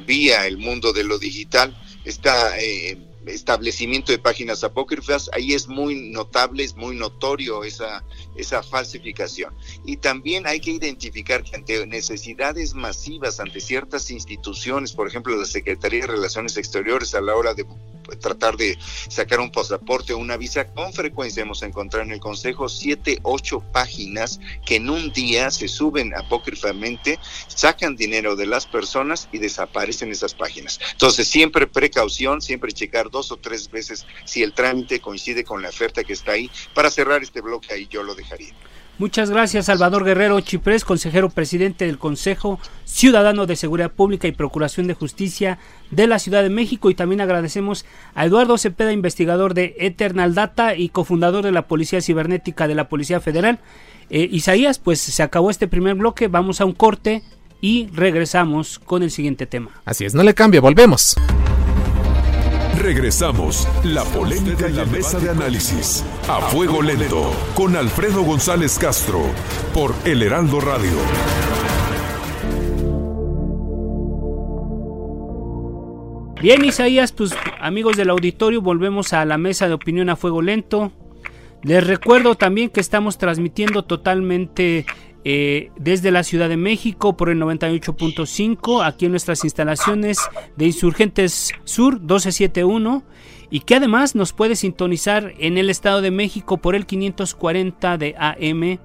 [0.08, 6.09] vía el mundo de lo digital, está eh, establecimiento de páginas apócrifas, ahí es muy
[6.12, 8.03] notable, es muy notorio esa,
[8.36, 9.53] esa falsificación.
[9.86, 15.45] Y también hay que identificar que ante necesidades masivas, ante ciertas instituciones, por ejemplo la
[15.45, 17.65] Secretaría de Relaciones Exteriores, a la hora de
[18.03, 22.19] pues, tratar de sacar un pasaporte o una visa, con frecuencia hemos encontrado en el
[22.19, 28.65] Consejo siete, ocho páginas que en un día se suben apócrifamente, sacan dinero de las
[28.65, 30.79] personas y desaparecen esas páginas.
[30.91, 35.69] Entonces siempre precaución, siempre checar dos o tres veces si el trámite coincide con la
[35.69, 36.52] oferta que está ahí.
[36.73, 38.54] Para cerrar este bloque ahí yo lo dejaría.
[38.99, 44.86] Muchas gracias, Salvador Guerrero Chiprés, consejero presidente del Consejo Ciudadano de Seguridad Pública y Procuración
[44.86, 45.58] de Justicia
[45.89, 46.91] de la Ciudad de México.
[46.91, 52.02] Y también agradecemos a Eduardo Cepeda, investigador de Eternal Data y cofundador de la Policía
[52.02, 53.60] Cibernética de la Policía Federal.
[54.12, 57.23] Eh, Isaías, pues se acabó este primer bloque, vamos a un corte
[57.62, 59.71] y regresamos con el siguiente tema.
[59.86, 61.15] Así es, no le cambie, volvemos.
[62.84, 63.65] Regresamos.
[63.86, 66.04] La polémica en la mesa de análisis.
[66.28, 67.32] A fuego lento.
[67.56, 69.22] Con Alfredo González Castro.
[69.74, 70.91] Por El Heraldo Radio.
[76.41, 80.91] Bien, Isaías, pues amigos del auditorio, volvemos a la mesa de opinión a fuego lento.
[81.62, 84.86] Les recuerdo también que estamos transmitiendo totalmente
[85.25, 90.17] eh, desde la Ciudad de México por el 98.5, aquí en nuestras instalaciones
[90.57, 93.03] de Insurgentes Sur 1271,
[93.49, 98.15] y que además nos puede sintonizar en el Estado de México por el 540 de
[98.17, 98.79] AM,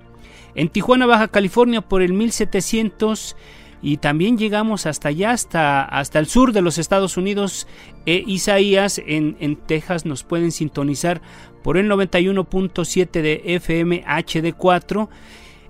[0.55, 3.37] en Tijuana, Baja California por el 1700
[3.81, 7.67] y también llegamos hasta allá, hasta, hasta el sur de los Estados Unidos.
[8.07, 11.21] E Isaías en, en Texas nos pueden sintonizar
[11.63, 15.09] por el 91.7 de FM HD4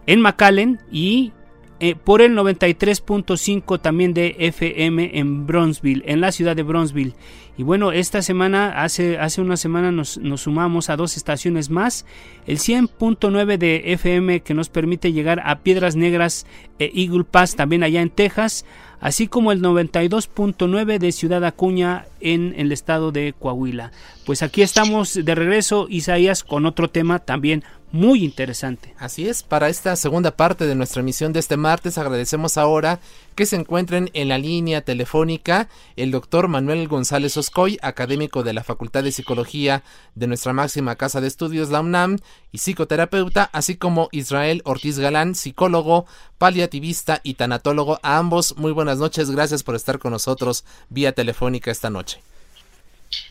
[0.08, 1.32] en McAllen y
[1.80, 7.14] eh, por el 93.5 también de FM en Bronzeville, en la ciudad de Bronzeville.
[7.58, 12.06] Y bueno, esta semana, hace, hace una semana nos, nos sumamos a dos estaciones más,
[12.46, 16.46] el 100.9 de FM que nos permite llegar a Piedras Negras
[16.78, 18.64] e Eagle Pass también allá en Texas,
[19.00, 23.92] así como el 92.9 de Ciudad Acuña en el estado de Coahuila.
[24.24, 28.94] Pues aquí estamos de regreso, Isaías, con otro tema también muy interesante.
[28.98, 33.00] Así es, para esta segunda parte de nuestra emisión de este martes agradecemos ahora
[33.34, 38.64] que se encuentren en la línea telefónica el doctor Manuel González Oscoy, académico de la
[38.64, 39.82] Facultad de Psicología
[40.14, 42.18] de nuestra máxima casa de estudios, la UNAM,
[42.52, 48.00] y psicoterapeuta, así como Israel Ortiz Galán, psicólogo, paliativista y tanatólogo.
[48.02, 52.20] A ambos, muy buenas noches, gracias por estar con nosotros vía telefónica esta noche.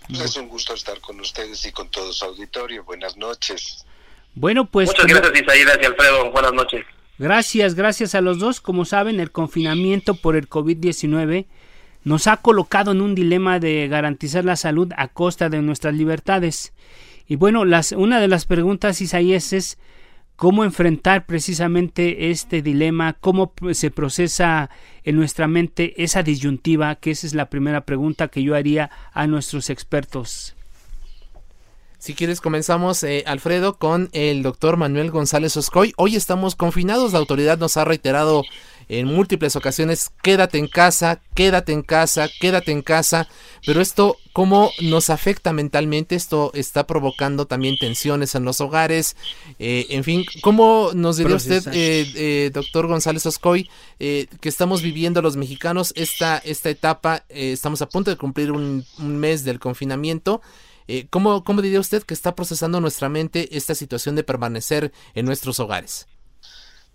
[0.10, 2.84] Es un gusto estar con ustedes y con todo su auditorio.
[2.84, 3.86] Buenas noches.
[4.40, 4.90] Bueno, pues...
[4.90, 6.32] Muchas gracias Isaías y Alfredo.
[6.32, 6.86] Buenas noches.
[7.18, 8.62] Gracias, gracias a los dos.
[8.62, 11.48] Como saben, el confinamiento por el COVID-19
[12.04, 16.74] nos ha colocado en un dilema de garantizar la salud a costa de nuestras libertades.
[17.28, 19.80] Y bueno, las, una de las preguntas, Isaías, es
[20.36, 24.70] cómo enfrentar precisamente este dilema, cómo se procesa
[25.04, 29.26] en nuestra mente esa disyuntiva, que esa es la primera pregunta que yo haría a
[29.26, 30.57] nuestros expertos.
[32.00, 35.94] Si quieres comenzamos, eh, Alfredo, con el doctor Manuel González Oscoy.
[35.98, 38.44] Hoy estamos confinados, la autoridad nos ha reiterado
[38.88, 43.28] en múltiples ocasiones, quédate en casa, quédate en casa, quédate en casa,
[43.66, 46.16] pero esto, ¿cómo nos afecta mentalmente?
[46.16, 49.18] Esto está provocando también tensiones en los hogares,
[49.58, 55.36] eh, en fin, ¿cómo nos diría usted, eh, doctor González Oscoy, que estamos viviendo los
[55.36, 60.42] mexicanos esta, esta etapa, estamos a punto de cumplir un, un mes del confinamiento,
[60.88, 65.26] eh, ¿cómo, ¿Cómo diría usted que está procesando nuestra mente esta situación de permanecer en
[65.26, 66.08] nuestros hogares?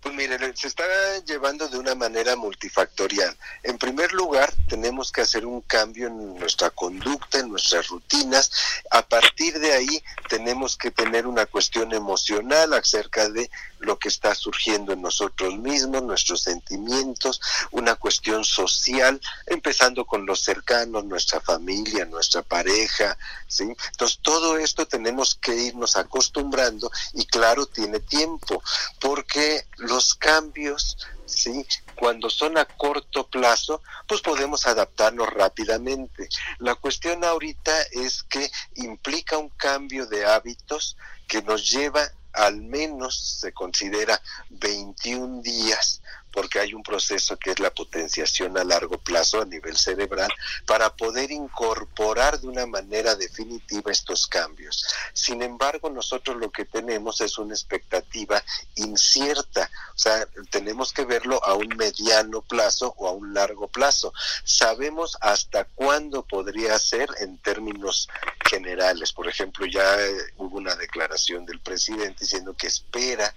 [0.03, 0.83] Pues mire, se está
[1.25, 3.37] llevando de una manera multifactorial.
[3.63, 8.51] En primer lugar, tenemos que hacer un cambio en nuestra conducta, en nuestras rutinas.
[8.91, 13.49] A partir de ahí, tenemos que tener una cuestión emocional acerca de
[13.83, 17.41] lo que está surgiendo en nosotros mismos, nuestros sentimientos,
[17.71, 23.17] una cuestión social, empezando con los cercanos, nuestra familia, nuestra pareja,
[23.47, 23.63] ¿sí?
[23.91, 28.63] Entonces, todo esto tenemos que irnos acostumbrando y claro, tiene tiempo,
[28.99, 31.65] porque los cambios, ¿sí?
[31.95, 36.27] Cuando son a corto plazo, pues podemos adaptarnos rápidamente.
[36.59, 43.39] La cuestión ahorita es que implica un cambio de hábitos que nos lleva al menos
[43.39, 46.01] se considera 21 días
[46.33, 50.33] porque hay un proceso que es la potenciación a largo plazo a nivel cerebral
[50.65, 54.85] para poder incorporar de una manera definitiva estos cambios.
[55.13, 58.43] Sin embargo, nosotros lo que tenemos es una expectativa
[58.75, 64.11] incierta, o sea, tenemos que verlo a un mediano plazo o a un largo plazo.
[64.43, 68.09] Sabemos hasta cuándo podría ser en términos
[68.49, 69.13] generales.
[69.13, 69.97] Por ejemplo, ya
[70.37, 73.33] hubo una declaración del presidente diciendo que espera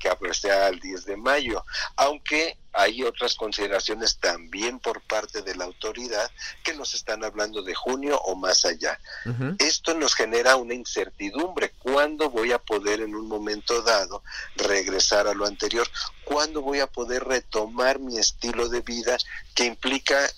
[0.00, 1.64] que sea el 10 de mayo,
[1.96, 6.30] aunque hay otras consideraciones también por parte de la autoridad
[6.62, 8.98] que nos están hablando de junio o más allá.
[9.58, 11.72] Esto nos genera una incertidumbre.
[11.78, 14.22] ¿Cuándo voy a poder en un momento dado
[14.56, 15.88] regresar a lo anterior?
[16.24, 19.18] ¿Cuándo voy a poder retomar mi estilo de vida
[19.54, 20.30] que implica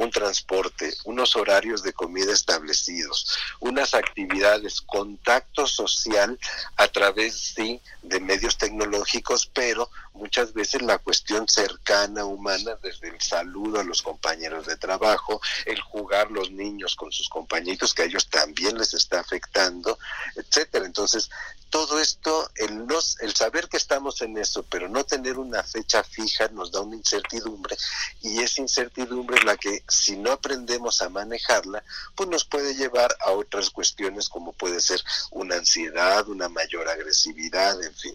[0.00, 6.38] un transporte, unos horarios de comida establecidos, unas actividades, contacto social
[6.76, 13.20] a través sí, de medios tecnológicos, pero muchas veces la cuestión cercana, humana, desde el
[13.20, 18.06] saludo a los compañeros de trabajo, el jugar los niños con sus compañitos, que a
[18.06, 19.98] ellos también les está afectando,
[20.34, 20.86] etcétera.
[20.86, 21.28] Entonces,
[21.70, 22.86] todo esto, el,
[23.20, 26.96] el saber que estamos en eso, pero no tener una fecha fija nos da una
[26.96, 27.76] incertidumbre
[28.22, 31.82] y esa incertidumbre es la que si no aprendemos a manejarla,
[32.14, 37.82] pues nos puede llevar a otras cuestiones como puede ser una ansiedad, una mayor agresividad,
[37.82, 38.14] en fin.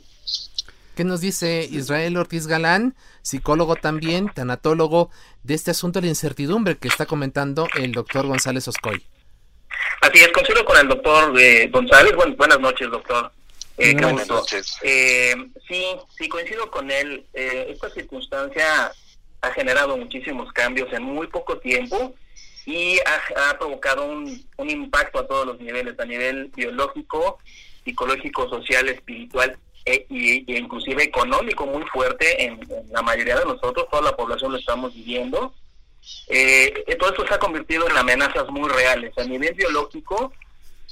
[0.96, 5.10] ¿Qué nos dice Israel Ortiz Galán, psicólogo también, tanatólogo,
[5.44, 9.06] de este asunto de la incertidumbre que está comentando el doctor González Oscoy?
[10.02, 12.14] Así es, coincido con el doctor eh, González.
[12.38, 13.32] buenas noches, doctor.
[13.78, 14.78] Eh, buenas noches.
[14.84, 15.36] Eh,
[15.68, 15.86] sí,
[16.18, 17.26] sí, coincido con él.
[17.34, 18.92] esta circunstancia
[19.42, 22.16] ha generado muchísimos cambios en muy poco tiempo
[22.66, 27.38] y ha, provocado un, un, impacto a todos los niveles, a nivel biológico,
[27.84, 32.60] psicológico, social, espiritual e, y, inclusive económico muy fuerte en,
[32.90, 35.54] la mayoría de nosotros, toda la población lo estamos viviendo.
[36.28, 39.16] Eh, todo esto se ha convertido en amenazas muy reales.
[39.18, 40.34] A nivel biológico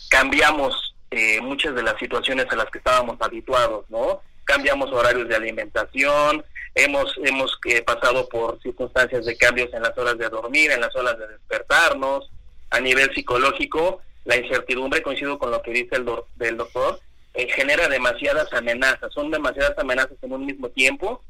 [0.09, 4.21] cambiamos eh, muchas de las situaciones a las que estábamos habituados, ¿no?
[4.45, 6.43] Cambiamos horarios de alimentación,
[6.73, 10.95] hemos, hemos eh, pasado por circunstancias de cambios en las horas de dormir, en las
[10.95, 12.31] horas de despertarnos.
[12.71, 16.99] A nivel psicológico, la incertidumbre, coincido con lo que dice el, del doctor,
[17.35, 21.23] eh, genera demasiadas amenazas, son demasiadas amenazas en un mismo tiempo.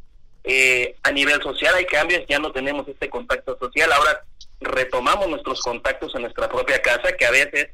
[0.45, 4.23] Eh, a nivel social hay cambios, ya no tenemos este contacto social, ahora
[4.61, 7.67] retomamos nuestros contactos en nuestra propia casa, que a veces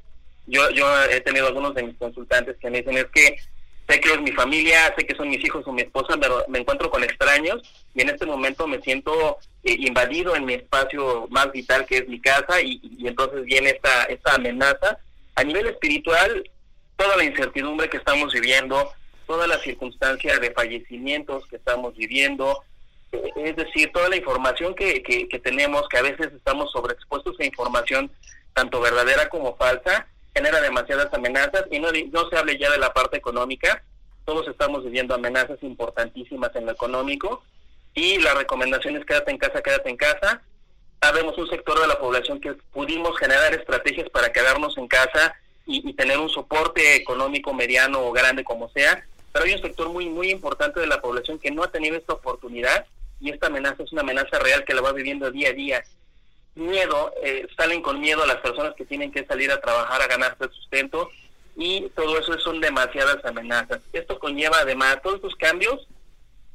[0.50, 3.38] yo, yo he tenido algunos de mis consultantes que me dicen es que
[3.88, 6.16] sé que es mi familia, sé que son mis hijos o mi esposa,
[6.47, 7.62] me encuentro con extraños
[7.95, 12.08] y en este momento me siento eh, invadido en mi espacio más vital que es
[12.08, 15.00] mi casa y, y entonces viene esta, esta amenaza.
[15.36, 16.43] A nivel espiritual,
[16.95, 18.91] toda la incertidumbre que estamos viviendo,
[19.26, 22.64] toda la circunstancia de fallecimientos que estamos viviendo,
[23.12, 27.45] eh, es decir, toda la información que, que, tenemos, que a veces estamos sobreexpuestos a
[27.45, 28.12] información
[28.54, 32.94] tanto verdadera como falsa, genera demasiadas amenazas y no, no se hable ya de la
[32.94, 33.84] parte económica,
[34.26, 37.44] todos estamos viviendo amenazas importantísimas en lo económico
[37.96, 40.42] y la recomendación es quédate en casa, quédate en casa.
[41.02, 45.34] Sabemos un sector de la población que pudimos generar estrategias para quedarnos en casa
[45.66, 50.10] y, tener un soporte económico mediano o grande como sea, pero hay un sector muy
[50.10, 52.86] muy importante de la población que no ha tenido esta oportunidad
[53.20, 55.84] y esta amenaza es una amenaza real que la va viviendo día a día.
[56.60, 60.43] Miedo, eh, salen con miedo las personas que tienen que salir a trabajar a ganarse
[60.43, 61.10] el sustento
[61.55, 63.82] y todo eso son demasiadas amenazas.
[63.93, 65.88] Esto conlleva además, todos estos cambios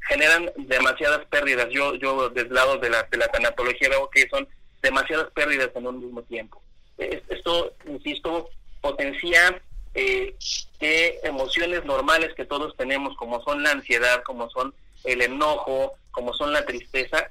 [0.09, 1.69] generan demasiadas pérdidas.
[1.71, 4.47] Yo, yo desde el lado de la, de la tanatología veo que son
[4.83, 6.63] demasiadas pérdidas en un mismo tiempo.
[6.99, 8.51] Esto, insisto,
[8.81, 9.61] potencia
[9.95, 10.35] eh,
[10.79, 14.75] que emociones normales que todos tenemos, como son la ansiedad, como son
[15.05, 17.31] el enojo, como son la tristeza,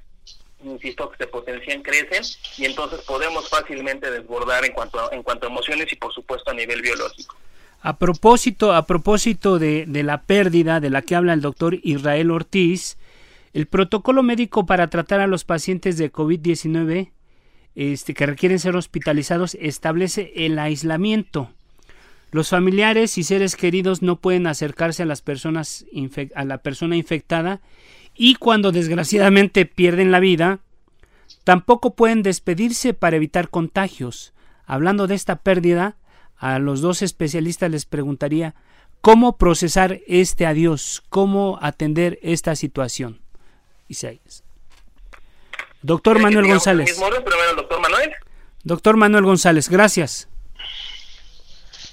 [0.64, 2.22] insisto que se potencian, crecen
[2.58, 6.50] y entonces podemos fácilmente desbordar en cuanto a, en cuanto a emociones y por supuesto
[6.50, 7.36] a nivel biológico.
[7.80, 12.30] A propósito, a propósito de, de la pérdida de la que habla el doctor Israel
[12.30, 12.96] Ortiz,
[13.52, 17.10] el protocolo médico para tratar a los pacientes de COVID-19
[17.74, 21.50] este, que requieren ser hospitalizados establece el aislamiento.
[22.30, 25.86] Los familiares y seres queridos no pueden acercarse a las personas
[26.34, 27.60] a la persona infectada
[28.14, 30.60] y cuando desgraciadamente pierden la vida,
[31.44, 34.32] tampoco pueden despedirse para evitar contagios.
[34.66, 35.96] Hablando de esta pérdida,
[36.36, 38.54] a los dos especialistas les preguntaría
[39.00, 43.20] cómo procesar este adiós, cómo atender esta situación.
[43.88, 44.42] Isaías.
[45.82, 46.98] Doctor Manuel González.
[46.98, 48.12] doctor Manuel.
[48.62, 50.28] Doctor Manuel González, gracias.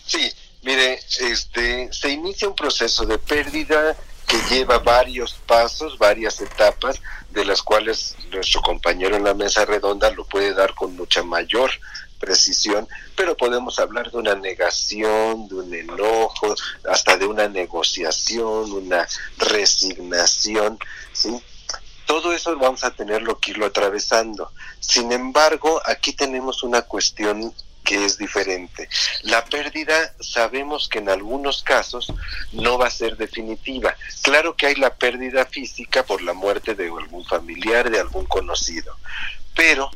[0.05, 0.32] Sí,
[0.63, 3.97] mire, este, se inicia un proceso de pérdida
[4.32, 7.01] que lleva varios pasos, varias etapas,
[7.32, 11.69] de las cuales nuestro compañero en la mesa redonda lo puede dar con mucha mayor
[12.17, 16.55] precisión, pero podemos hablar de una negación, de un enojo,
[16.89, 19.05] hasta de una negociación, una
[19.38, 20.79] resignación,
[21.11, 21.43] ¿sí?
[22.05, 24.51] todo eso vamos a tenerlo que irlo atravesando.
[24.79, 27.53] Sin embargo, aquí tenemos una cuestión
[27.84, 28.88] que es diferente.
[29.23, 32.13] La pérdida sabemos que en algunos casos
[32.51, 33.95] no va a ser definitiva.
[34.21, 38.97] Claro que hay la pérdida física por la muerte de algún familiar, de algún conocido,
[39.55, 39.91] pero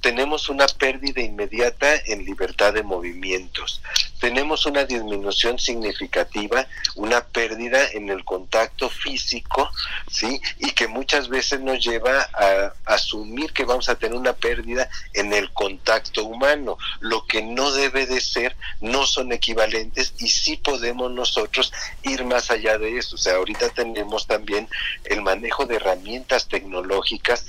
[0.00, 3.82] tenemos una pérdida inmediata en libertad de movimientos,
[4.20, 9.70] tenemos una disminución significativa, una pérdida en el contacto físico,
[10.10, 10.40] ¿sí?
[10.58, 15.32] Y que muchas veces nos lleva a asumir que vamos a tener una pérdida en
[15.32, 16.78] el contacto humano.
[17.00, 21.72] Lo que no debe de ser, no son equivalentes y sí podemos nosotros
[22.02, 23.14] ir más allá de eso.
[23.14, 24.68] O sea, ahorita tenemos también
[25.04, 27.46] el manejo de herramientas tecnológicas,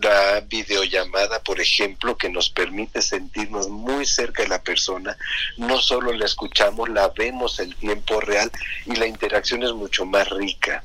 [0.00, 1.87] la videollamada, por ejemplo,
[2.18, 5.16] que nos permite sentirnos muy cerca de la persona,
[5.56, 8.50] no solo la escuchamos, la vemos el tiempo real
[8.86, 10.82] y la interacción es mucho más rica.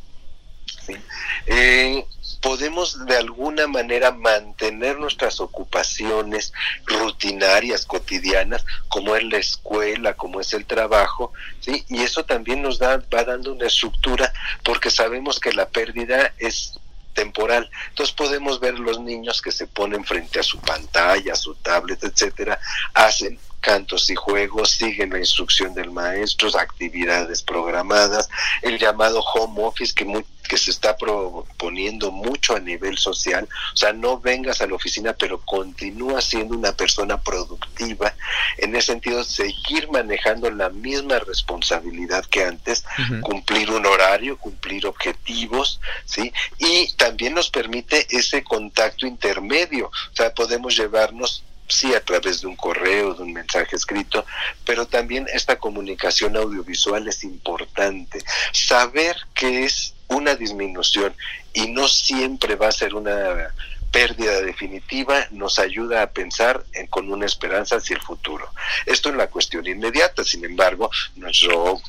[1.46, 2.06] Eh,
[2.42, 6.52] podemos de alguna manera mantener nuestras ocupaciones
[6.86, 11.32] rutinarias, cotidianas, como es la escuela, como es el trabajo,
[11.62, 11.86] ¿sí?
[11.88, 14.32] y eso también nos da, va dando una estructura
[14.64, 16.80] porque sabemos que la pérdida es
[17.14, 17.70] temporal.
[17.90, 22.04] Entonces podemos ver los niños que se ponen frente a su pantalla, a su tablet,
[22.04, 22.60] etcétera,
[22.94, 28.30] hacen cantos y juegos, siguen la instrucción del maestro, actividades programadas,
[28.62, 33.94] el llamado home office que, que se está proponiendo mucho a nivel social, o sea,
[33.94, 38.14] no vengas a la oficina, pero continúa siendo una persona productiva,
[38.58, 42.84] en ese sentido, seguir manejando la misma responsabilidad que antes,
[43.22, 46.34] cumplir un horario, cumplir objetivos, ¿sí?
[46.60, 52.48] Y también nos permite ese contacto intermedio, o sea, podemos llevarnos sí a través de
[52.48, 54.26] un correo, de un mensaje escrito,
[54.66, 58.20] pero también esta comunicación audiovisual es importante.
[58.52, 61.16] Saber que es una disminución
[61.54, 63.54] y no siempre va a ser una
[63.94, 68.50] pérdida definitiva nos ayuda a pensar en, con una esperanza hacia el futuro.
[68.88, 71.80] Esto es la cuestión inmediata, sin embargo, nuestro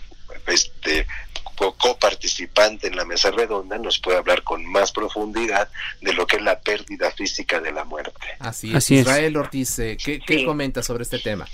[0.47, 1.07] este,
[1.55, 5.69] coparticipante en la mesa redonda nos puede hablar con más profundidad
[6.01, 8.21] de lo que es la pérdida física de la muerte.
[8.39, 8.91] Así es.
[8.91, 11.47] Israel Ortiz, eh, ¿qué, qué comenta sobre este tema?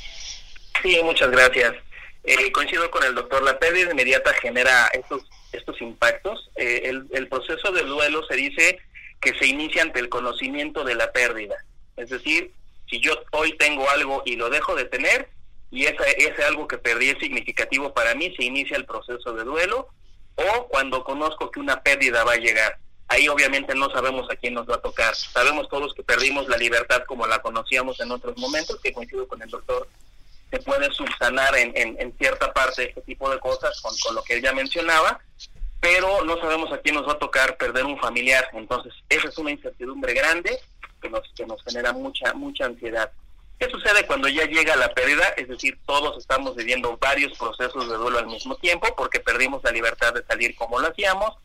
[0.83, 1.75] Sí, muchas gracias.
[2.25, 5.23] Eh, coincido con el doctor, la pérdida inmediata genera estos,
[5.53, 6.51] estos impactos.
[6.57, 8.79] Eh, el, el proceso de duelo se dice
[9.21, 11.57] que se inicia ante el conocimiento de la pérdida.
[11.97, 12.53] Es decir,
[12.89, 15.29] si yo hoy tengo algo y lo dejo de tener,
[15.71, 19.45] y ese, ese algo que perdí es significativo para mí, se inicia el proceso de
[19.45, 19.89] duelo,
[20.37, 22.79] o cuando conozco que una pérdida va a llegar.
[23.09, 25.15] Ahí obviamente no sabemos a quién nos va a tocar.
[25.17, 29.43] Sabemos todos que perdimos la libertad como la conocíamos en otros momentos, que coincido con
[29.43, 29.89] el doctor,
[30.51, 34.35] se puede subsanar en, en, cierta parte este tipo de cosas con, con lo que
[34.35, 35.21] él ya mencionaba,
[35.81, 38.49] pero no sabemos a quién nos va a tocar perder un familiar.
[38.53, 40.59] Entonces, esa es una incertidumbre grande
[41.01, 43.11] que nos, que nos genera mucha, mucha ansiedad.
[43.61, 45.35] ¿Qué sucede cuando ya llega la pérdida?
[45.37, 49.71] Es decir, todos estamos viviendo varios procesos de duelo al mismo tiempo porque perdimos la
[49.71, 51.37] libertad de salir como lo hacíamos,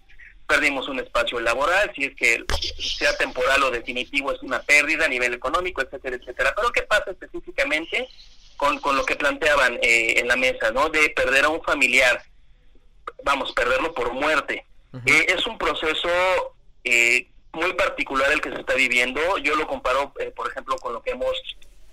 [0.48, 2.46] perdimos un espacio laboral, si es que
[2.80, 6.54] sea temporal o definitivo es una pérdida a nivel económico, etcétera, etcétera.
[6.56, 8.08] Pero ¿qué pasa específicamente
[8.56, 10.88] con, con lo que planteaban eh, en la mesa, ¿no?
[10.88, 12.24] De perder a un familiar,
[13.26, 14.66] vamos, perderlo por muerte.
[15.06, 16.08] Eh, es un proceso
[16.86, 19.38] eh, muy particular el que se está viviendo.
[19.40, 21.36] Yo lo comparo, por ejemplo, con lo que hemos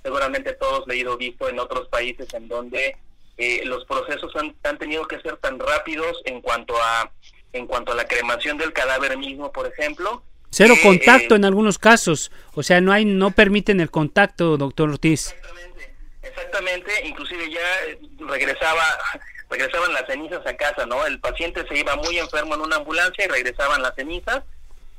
[0.02, 2.96] seguramente todos leído visto en otros países en donde
[3.38, 7.10] eh, los procesos han, han, tenido que ser tan rápidos en cuanto a
[7.52, 10.22] en cuanto a la cremación del cadáver mismo, por ejemplo.
[10.50, 14.90] Cero contacto eh, en algunos casos, o sea, no hay no permiten el contacto, doctor
[14.90, 15.28] Ortiz.
[15.32, 18.82] Exactamente, exactamente, inclusive ya eh, regresaba
[19.50, 21.06] regresaban las cenizas a casa, ¿no?
[21.06, 24.42] El paciente se iba muy enfermo en una ambulancia y regresaban las cenizas.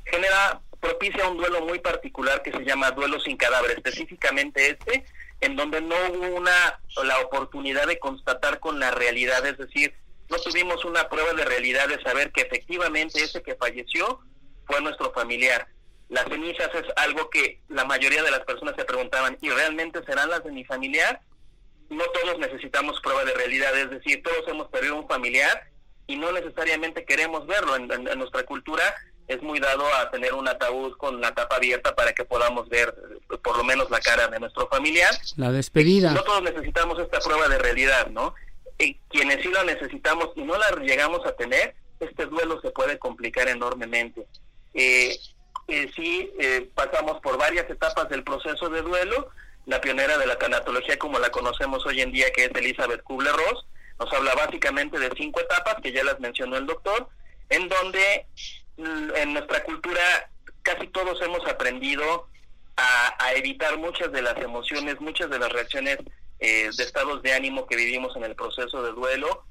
[0.04, 5.06] Genera propicia un duelo muy particular que se llama duelo sin cadáver, específicamente este,
[5.40, 9.94] en donde no hubo una la oportunidad de constatar con la realidad, es decir,
[10.28, 14.20] no tuvimos una prueba de realidad de saber que efectivamente ese que falleció
[14.66, 15.68] fue nuestro familiar.
[16.10, 20.28] Las cenizas es algo que la mayoría de las personas se preguntaban, ¿y realmente serán
[20.28, 21.22] las de mi familiar?
[21.88, 25.66] No todos necesitamos prueba de realidad, es decir, todos hemos perdido un familiar
[26.06, 27.74] y no necesariamente queremos verlo.
[27.76, 27.86] en
[28.18, 28.94] nuestra cultura
[29.26, 32.94] es muy dado a tener un ataúd con la tapa abierta para que podamos ver
[33.32, 35.14] eh, por lo menos la cara de nuestro familiar.
[35.36, 36.12] La despedida.
[36.12, 38.34] No todos necesitamos esta prueba de realidad, ¿no?
[38.78, 42.98] Y quienes sí la necesitamos y no la llegamos a tener, este duelo se puede
[42.98, 44.26] complicar enormemente.
[44.74, 45.16] Eh,
[45.68, 49.30] eh sí, eh, pasamos por varias etapas del proceso de duelo.
[49.66, 53.64] La pionera de la tanatología, como la conocemos hoy en día, que es Elizabeth Kubler-Ross,
[53.98, 57.08] nos habla básicamente de cinco etapas, que ya las mencionó el doctor,
[57.48, 58.26] en donde
[58.76, 60.30] en nuestra cultura
[60.62, 62.26] casi todos hemos aprendido
[62.76, 65.98] a, evitar muchas de las emociones, muchas de las reacciones
[66.40, 69.44] eh, de estados de ánimo que vivimos en el proceso de duelo,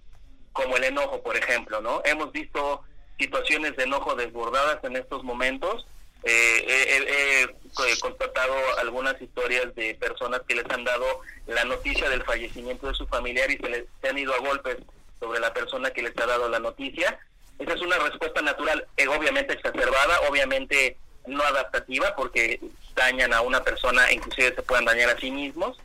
[0.51, 2.01] como el enojo, por ejemplo, ¿no?
[2.05, 2.83] Hemos visto
[3.17, 5.85] situaciones de enojo desbordadas en estos momentos.
[6.23, 12.87] Eh, he, constatado algunas historias de personas que les han dado la noticia del fallecimiento
[12.87, 14.77] de su familiar y se les se han ido a golpes
[15.19, 17.19] sobre la persona que les ha dado la noticia
[17.59, 20.97] esa es una respuesta natural, eh, obviamente exacerbada, obviamente
[21.27, 22.59] no adaptativa, porque
[22.95, 25.77] dañan a una persona, inclusive se pueden dañar a sí mismos,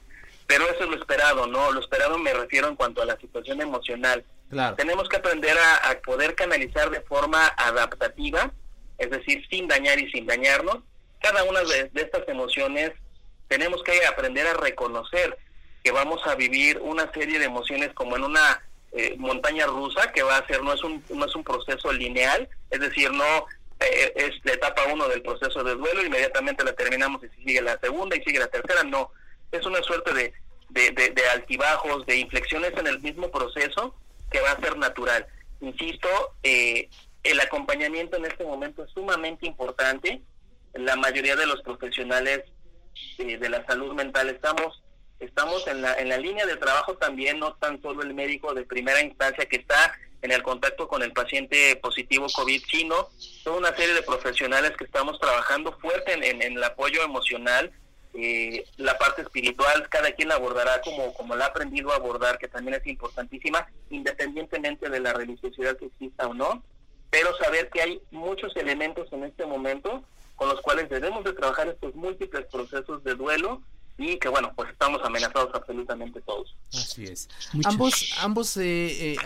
[0.46, 1.70] pero eso es lo esperado, ¿no?
[1.72, 4.24] Lo esperado me refiero en cuanto a la situación emocional.
[4.76, 8.50] Tenemos que aprender a, poder canalizar de forma adaptativa,
[8.96, 10.78] es decir, sin dañar y sin dañarnos,
[11.20, 12.92] cada una de, estas emociones
[13.48, 15.36] tenemos que aprender a reconocer
[15.84, 18.62] que vamos a vivir una serie de emociones como en una
[18.92, 22.48] eh, montaña rusa que va a ser, no es un, no es un proceso lineal,
[22.70, 23.46] es decir, no
[23.80, 27.78] eh, es la etapa uno del proceso de duelo, inmediatamente la terminamos y sigue la
[27.78, 29.10] segunda y sigue la tercera, no,
[29.52, 30.32] es una suerte de,
[30.70, 33.94] de, de altibajos, de inflexiones en el mismo proceso
[34.30, 35.26] que va a ser natural.
[35.60, 36.08] Insisto,
[36.42, 36.88] eh,
[37.24, 40.22] el acompañamiento en este momento es sumamente importante.
[40.74, 42.44] La mayoría de los profesionales
[43.18, 44.82] eh, de la salud mental estamos
[45.20, 48.64] estamos en la, en la línea de trabajo también, no tan solo el médico de
[48.64, 53.08] primera instancia que está en el contacto con el paciente positivo COVID, sino
[53.44, 57.70] toda una serie de profesionales que estamos trabajando fuerte en, el apoyo emocional,
[58.14, 62.38] eh, la parte espiritual, cada quien la abordará como, como la ha aprendido a abordar,
[62.38, 66.62] que también es importantísima, independientemente de la religiosidad que exista o no,
[67.10, 70.02] pero saber que hay muchos elementos en este momento
[70.34, 73.62] con los cuales debemos de trabajar estos múltiples procesos de duelo
[73.98, 76.54] y que bueno, pues estamos amenazados absolutamente todos.
[76.72, 77.28] Así es.
[77.64, 79.16] Ambos, ambos eh, eh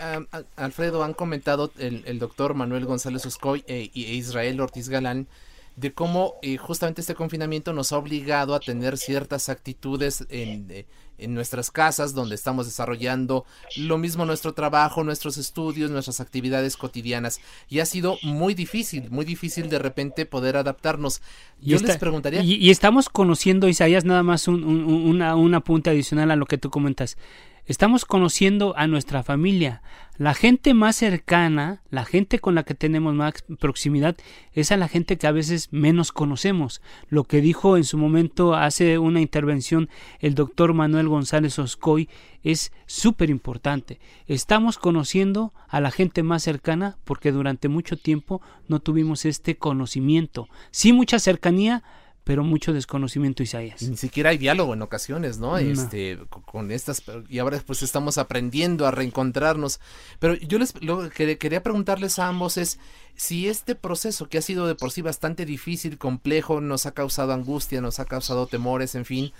[0.55, 5.27] Alfredo, han comentado el, el doctor Manuel González Oscoy e, e Israel Ortiz Galán
[5.75, 10.85] de cómo eh, justamente este confinamiento nos ha obligado a tener ciertas actitudes en, eh,
[11.17, 13.45] en nuestras casas donde estamos desarrollando
[13.77, 19.25] lo mismo nuestro trabajo, nuestros estudios, nuestras actividades cotidianas y ha sido muy difícil, muy
[19.25, 21.21] difícil de repente poder adaptarnos.
[21.61, 22.41] Yo les preguntaría...
[22.43, 26.57] Y, estamos conociendo, Isaías, nada más un, un, una, un apunte adicional a lo que
[26.57, 27.17] tú comentas.
[27.65, 29.81] Estamos conociendo a nuestra familia.
[30.17, 34.17] La gente más cercana, la gente con la que tenemos más proximidad,
[34.51, 36.81] es a la gente que a veces menos conocemos.
[37.07, 39.89] Lo que dijo en su momento hace una intervención
[40.19, 42.09] el doctor Manuel González Oscoy
[42.43, 44.01] es súper importante.
[44.27, 50.49] Estamos conociendo a la gente más cercana porque durante mucho tiempo no tuvimos este conocimiento.
[50.71, 51.81] Sí mucha cercanía,
[52.23, 53.81] pero mucho desconocimiento Isaías.
[53.81, 55.57] Ni siquiera hay diálogo en ocasiones, ¿no?
[55.57, 59.79] Este, con estas, y ahora pues estamos aprendiendo a reencontrarnos.
[60.19, 62.79] Pero yo les lo que quería preguntarles a ambos es
[63.15, 67.33] si este proceso que ha sido de por sí bastante difícil, complejo, nos ha causado
[67.33, 69.33] angustia, nos ha causado temores, en fin,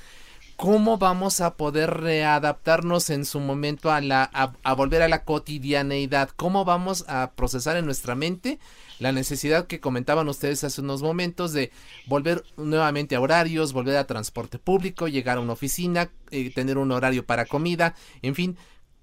[0.64, 6.30] ¿cómo vamos a poder readaptarnos en su momento a la, a volver a la cotidianeidad?
[6.38, 8.60] ¿Cómo vamos a procesar en nuestra mente?
[9.00, 11.72] la necesidad que comentaban ustedes hace unos momentos de
[12.06, 16.94] volver nuevamente a horarios, volver a transporte público, llegar a una oficina, eh, tener un
[16.94, 18.56] horario para comida, en fin,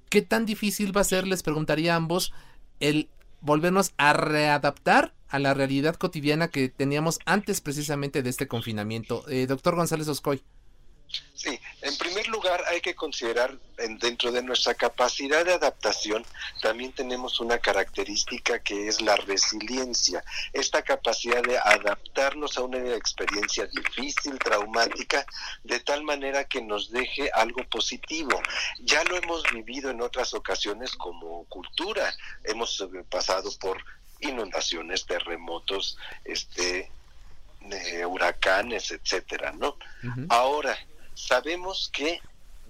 [0.09, 2.33] ¿qué tan difícil va a ser, les preguntaría a ambos,
[2.79, 3.11] el
[3.43, 9.29] volvernos a readaptar a la realidad cotidiana que teníamos antes precisamente de este confinamiento?
[9.29, 10.43] Eh, doctor González Oscoy.
[11.35, 13.57] Sí, en primer lugar hay que considerar
[13.99, 16.23] dentro de nuestra capacidad de adaptación
[16.61, 23.67] también tenemos una característica que es la resiliencia, esta capacidad de adaptarnos a una experiencia
[23.67, 25.25] difícil, traumática,
[25.65, 28.41] de tal manera que nos deje algo positivo.
[28.81, 33.83] Ya lo hemos vivido en otras ocasiones como cultura, hemos pasado por
[34.21, 36.91] inundaciones, terremotos, este
[38.07, 39.77] huracanes, etcétera, ¿no?
[40.31, 40.79] Ahora
[41.27, 42.21] sabemos que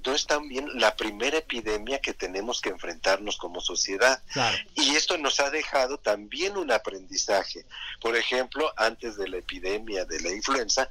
[0.05, 4.23] no es también la primera epidemia que tenemos que enfrentarnos como sociedad.
[4.75, 7.67] Y esto nos ha dejado también un aprendizaje.
[8.01, 10.89] Por ejemplo, antes de la epidemia de la influenza,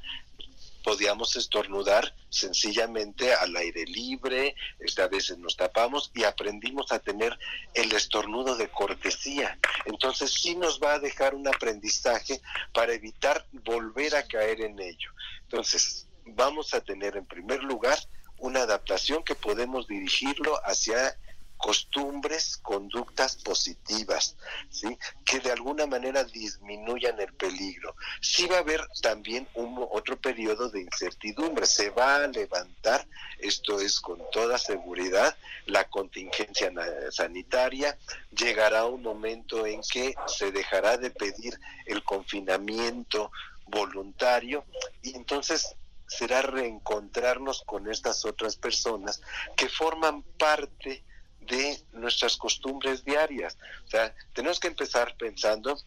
[0.82, 7.38] podíamos estornudar sencillamente al aire libre, esta veces nos tapamos y aprendimos a tener
[7.74, 9.58] el estornudo de cortesía.
[9.84, 12.40] Entonces sí nos va a dejar un aprendizaje
[12.72, 15.10] para evitar volver a caer en ello.
[15.42, 17.98] Entonces, vamos a tener en primer lugar
[18.38, 21.16] una adaptación que podemos dirigirlo hacia
[21.60, 24.34] costumbres, conductas positivas,
[24.70, 24.98] ¿sí?
[25.26, 27.94] que de alguna manera disminuyan el peligro.
[28.22, 33.06] Sí va a haber también otro periodo de incertidumbre, se va a levantar,
[33.38, 36.72] esto es con toda seguridad, la contingencia
[37.10, 37.98] sanitaria,
[38.30, 43.30] llegará un momento en que se dejará de pedir el confinamiento
[43.66, 44.64] voluntario
[45.02, 45.76] y entonces
[46.10, 49.22] será reencontrarnos con estas otras personas
[49.56, 51.04] que forman parte
[51.40, 53.56] de nuestras costumbres diarias.
[53.86, 55.78] O sea, tenemos que empezar pensando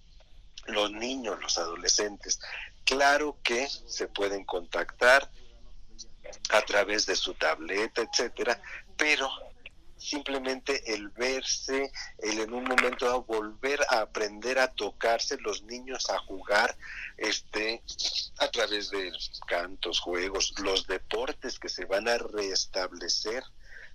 [0.67, 2.39] los niños, los adolescentes.
[2.85, 5.29] Claro que se pueden contactar
[6.49, 8.61] a través de su tableta, etcétera,
[8.95, 9.29] pero
[10.03, 16.19] simplemente el verse, el en un momento volver a aprender a tocarse, los niños a
[16.19, 16.75] jugar,
[17.17, 17.81] este,
[18.37, 19.11] a través de
[19.47, 23.43] cantos, juegos, los deportes que se van a restablecer,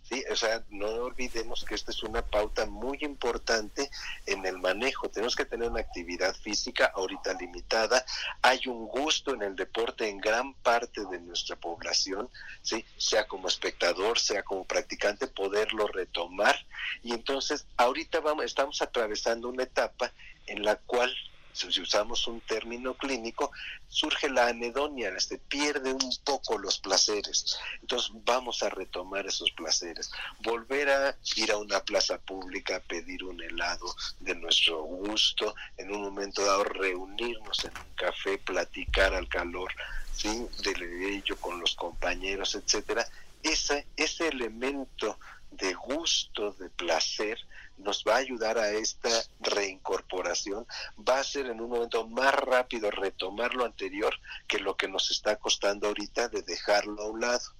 [0.08, 0.24] ¿sí?
[0.30, 3.90] O sea, no olvidemos que esta es una pauta muy importante
[4.26, 5.08] en el manejo.
[5.08, 8.04] Tenemos que tener una actividad física ahorita limitada.
[8.42, 12.28] Hay un gusto en el deporte en gran parte de nuestra población,
[12.62, 12.84] ¿sí?
[12.96, 16.56] Sea como espectador, sea como practicante, poderlo retomar.
[17.02, 20.12] Y entonces, ahorita vamos, estamos atravesando una etapa
[20.46, 21.14] en la cual
[21.58, 23.50] si usamos un término clínico,
[23.88, 27.58] surge la anedonia, se pierde un poco los placeres.
[27.80, 33.42] Entonces vamos a retomar esos placeres, volver a ir a una plaza pública, pedir un
[33.42, 39.72] helado de nuestro gusto, en un momento dado reunirnos en un café, platicar al calor,
[40.12, 40.46] ¿sí?
[40.62, 43.06] de ello con los compañeros, etcétera.
[43.42, 45.18] Ese, ese elemento
[45.50, 47.38] de gusto, de placer,
[47.78, 49.10] nos va a ayudar a esta
[49.40, 50.66] reincorporación,
[50.96, 54.14] va a ser en un momento más rápido retomar lo anterior
[54.46, 57.54] que lo que nos está costando ahorita de dejarlo a un lado.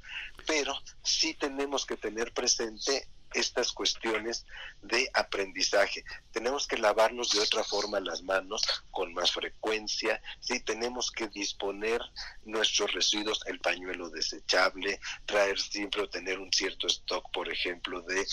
[0.47, 4.47] Pero sí tenemos que tener presente estas cuestiones
[4.83, 6.05] de aprendizaje.
[6.33, 12.01] Tenemos que lavarnos de otra forma las manos con más frecuencia, sí tenemos que disponer
[12.45, 18.27] nuestros residuos, el pañuelo desechable, traer siempre o tener un cierto stock, por ejemplo, de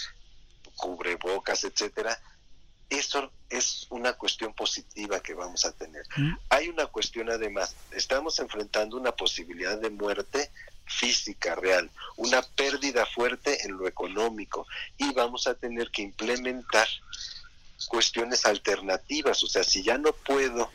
[0.76, 2.19] cubrebocas, etcétera,
[2.89, 6.03] eso es una cuestión positiva que vamos a tener.
[6.15, 6.38] Mm.
[6.49, 10.51] Hay una cuestión además, estamos enfrentando una posibilidad de muerte
[10.86, 14.67] física real, una pérdida fuerte en lo económico
[14.97, 16.88] y vamos a tener que implementar
[17.88, 20.69] cuestiones alternativas, o sea, si ya no puedo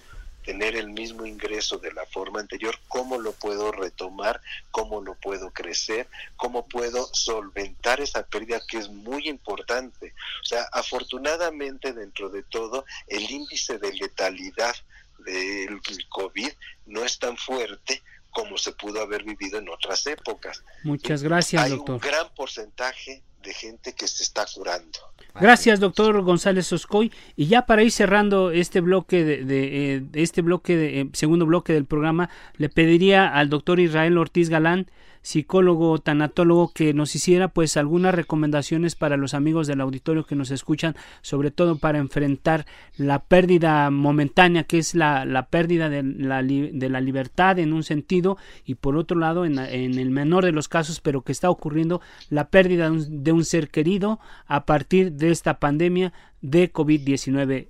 [0.44, 5.50] tener el mismo ingreso de la forma anterior, cómo lo puedo retomar, cómo lo puedo
[5.50, 10.14] crecer, cómo puedo solventar esa pérdida que es muy importante.
[10.42, 14.74] O sea, afortunadamente dentro de todo, el índice de letalidad
[15.18, 16.50] del COVID
[16.86, 20.62] no es tan fuerte como se pudo haber vivido en otras épocas.
[20.84, 21.96] Muchas gracias, Hay doctor.
[21.96, 24.98] un gran porcentaje de gente que se está curando.
[25.34, 27.12] Gracias, doctor González Oscoy.
[27.36, 31.72] Y ya para ir cerrando este bloque de, eh, este bloque de, eh, segundo bloque
[31.72, 34.90] del programa, le pediría al doctor Israel Ortiz Galán
[35.22, 40.50] psicólogo, tanatólogo, que nos hiciera pues algunas recomendaciones para los amigos del auditorio que nos
[40.50, 42.66] escuchan, sobre todo para enfrentar
[42.96, 47.82] la pérdida momentánea, que es la, la pérdida de la, de la, libertad en un
[47.82, 51.50] sentido, y por otro lado, en, en, el menor de los casos, pero que está
[51.50, 56.72] ocurriendo, la pérdida de un, de un ser querido a partir de esta pandemia de
[56.72, 57.68] COVID-19.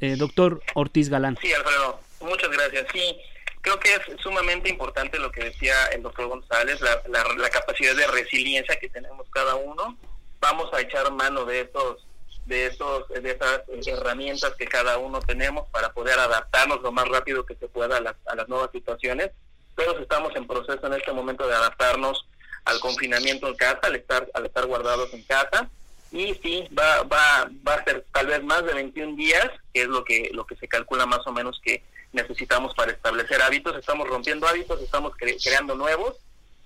[0.00, 1.36] Eh, doctor Ortiz Galán.
[1.40, 2.86] Sí, Alfredo, muchas gracias.
[2.92, 3.16] Sí,
[3.62, 8.06] creo que es sumamente importante lo que decía el doctor González, la, la, capacidad de
[8.08, 9.96] resiliencia que tenemos cada uno.
[10.40, 12.06] Vamos a echar mano de estos
[12.44, 17.46] de esos de esas herramientas que cada uno tenemos para poder adaptarnos lo más rápido
[17.46, 19.30] que se pueda a las, a las nuevas situaciones.
[19.76, 22.26] Todos estamos en proceso en este momento de adaptarnos
[22.64, 25.70] al confinamiento en casa, al estar al estar guardados en casa
[26.10, 29.88] y sí va va va a ser tal vez más de 21 días, que es
[29.88, 34.08] lo que lo que se calcula más o menos que necesitamos para establecer hábitos, estamos
[34.08, 36.16] rompiendo hábitos, estamos creando nuevos.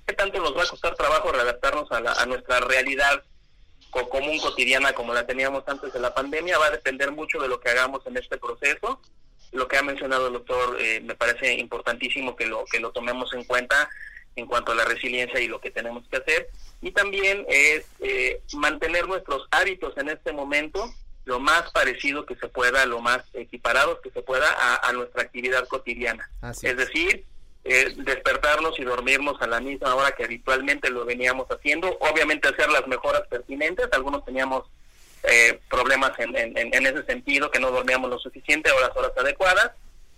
[0.07, 3.23] ¿Qué tanto nos va a costar trabajo readaptarnos a, a nuestra realidad
[3.91, 6.59] común cotidiana como la teníamos antes de la pandemia?
[6.59, 9.01] Va a depender mucho de lo que hagamos en este proceso.
[9.53, 13.33] Lo que ha mencionado el doctor eh, me parece importantísimo que lo, que lo tomemos
[13.33, 13.89] en cuenta
[14.35, 16.51] en cuanto a la resiliencia y lo que tenemos que hacer.
[16.83, 20.93] Y también es eh, mantener nuestros hábitos en este momento
[21.27, 24.47] lo más parecido que se pueda, lo más equiparados que se pueda
[24.81, 26.31] a, nuestra actividad cotidiana.
[26.63, 26.77] es.
[26.77, 27.25] decir,
[27.65, 32.71] eh, despertarnos y dormirnos a la misma hora que habitualmente lo veníamos haciendo, obviamente hacer
[32.71, 34.67] las mejoras pertinentes, algunos teníamos
[35.25, 39.73] eh, problemas en, en, ese sentido, que no dormíamos lo suficiente o las horas adecuadas,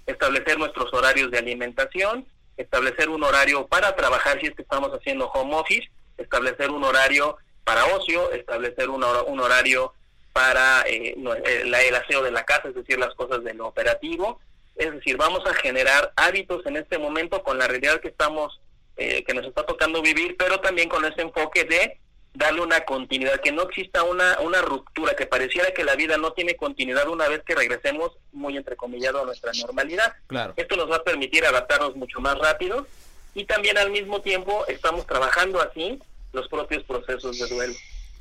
[0.05, 2.27] establecer nuestros horarios de alimentación,
[2.59, 5.89] establecer un horario para trabajar si es que estamos haciendo home office,
[6.19, 9.95] establecer un horario para ocio, establecer un, un horario
[10.39, 14.39] para eh, eh, el aseo de la casa, es decir, las cosas de lo operativo.
[14.77, 18.61] Es decir, vamos a generar hábitos en este momento con la realidad que estamos,
[18.97, 21.99] eh, que nos está tocando vivir, pero también con ese enfoque de
[22.35, 26.33] darle una continuidad, que no exista una, una ruptura, que pareciera que la vida no
[26.35, 30.15] tiene continuidad una vez que regresemos, muy entrecomillado, a nuestra normalidad.
[30.29, 30.55] Claro.
[30.57, 32.87] Esto nos va a permitir adaptarnos mucho más rápido
[33.35, 35.99] y también al mismo tiempo estamos trabajando así
[36.33, 37.75] los propios procesos de duelo.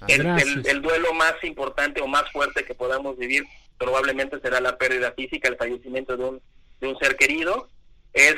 [0.07, 3.45] El, duelo más importante o más fuerte que podamos vivir
[3.77, 6.41] probablemente será la pérdida física, el fallecimiento de un,
[6.79, 7.69] de un ser querido.
[8.13, 8.35] Es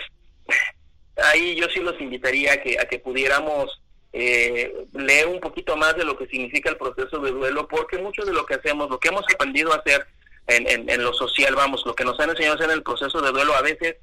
[1.24, 3.82] ahí yo sí los invitaría a que, a que pudiéramos
[4.14, 8.24] eh, leer un poquito más de lo que significa el proceso de duelo, porque mucho
[8.26, 10.08] de lo que hacemos, lo que hemos aprendido a hacer
[10.48, 13.22] en, en, lo social, vamos, lo que nos han enseñado a hacer en el proceso
[13.22, 13.98] de duelo a veces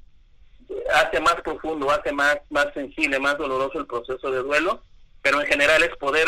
[0.95, 4.83] hace más profundo, hace más, más sensible, más doloroso el proceso de duelo,
[5.23, 6.27] pero en general es poder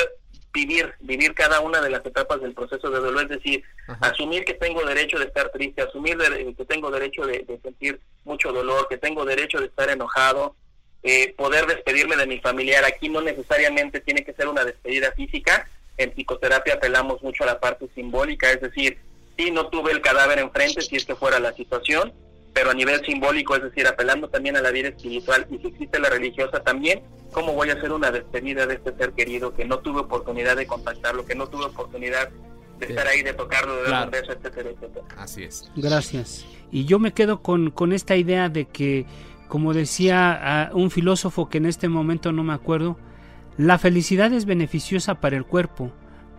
[0.58, 3.62] vivir, vivir cada una de las etapas del proceso de dolor, es decir,
[4.00, 6.16] asumir que tengo derecho de estar triste, asumir
[6.56, 10.56] que tengo derecho de, sentir mucho dolor, que tengo derecho de estar enojado,
[11.02, 12.84] eh, poder despedirme de mi familiar.
[12.84, 17.60] Aquí no necesariamente tiene que ser una despedida física, en psicoterapia apelamos mucho a la
[17.60, 18.98] parte simbólica, es decir,
[19.36, 22.12] si no tuve el cadáver enfrente, si es que fuera la situación,
[22.58, 26.00] pero a nivel simbólico, es decir, apelando también a la vida espiritual y si existe
[26.00, 29.78] la religiosa también, ¿cómo voy a hacer una despedida de este ser querido que no
[29.78, 32.30] tuve oportunidad de contactarlo, que no tuve oportunidad
[32.80, 35.06] de estar ahí, de tocarlo, de dar un beso, etcétera, etcétera?
[35.16, 35.70] Así es.
[35.76, 36.44] Gracias.
[36.72, 39.06] Y yo me quedo con, con esta idea de que,
[39.46, 42.98] como decía un filósofo que en este momento no me acuerdo,
[43.56, 45.92] la felicidad es beneficiosa para el cuerpo,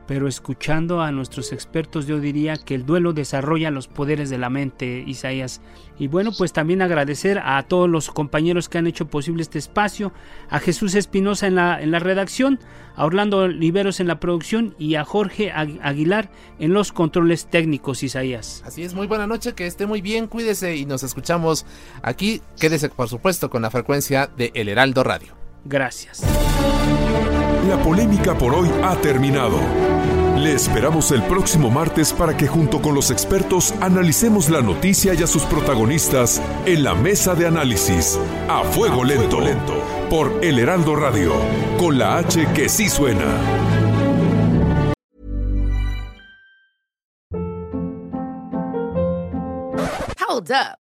[0.10, 4.50] pero escuchando a nuestros expertos yo diría que el duelo desarrolla los poderes de la
[4.50, 5.62] mente, Isaías.
[6.00, 10.12] Y bueno, pues también agradecer a todos los compañeros que han hecho posible este espacio,
[10.50, 12.60] a Jesús Espinosa en la, en la redacción,
[12.96, 18.64] a Orlando Liberos en la producción y a Jorge Aguilar en los controles técnicos, Isaías.
[18.66, 21.68] Así es, muy buena noche, que esté muy bien, cuídese y nos escuchamos
[22.02, 22.42] aquí.
[22.60, 25.36] Quédese por supuesto con la frecuencia de El Heraldo Radio.
[25.66, 26.24] Gracias.
[27.68, 29.60] La polémica por hoy ha terminado.
[30.38, 35.22] Le esperamos el próximo martes para que junto con los expertos analicemos la noticia y
[35.22, 40.96] a sus protagonistas en la mesa de análisis a fuego, lento, lento por El Heraldo
[40.96, 41.34] Radio,
[41.78, 43.26] con la H que sí suena.
[50.28, 50.89] Hold up.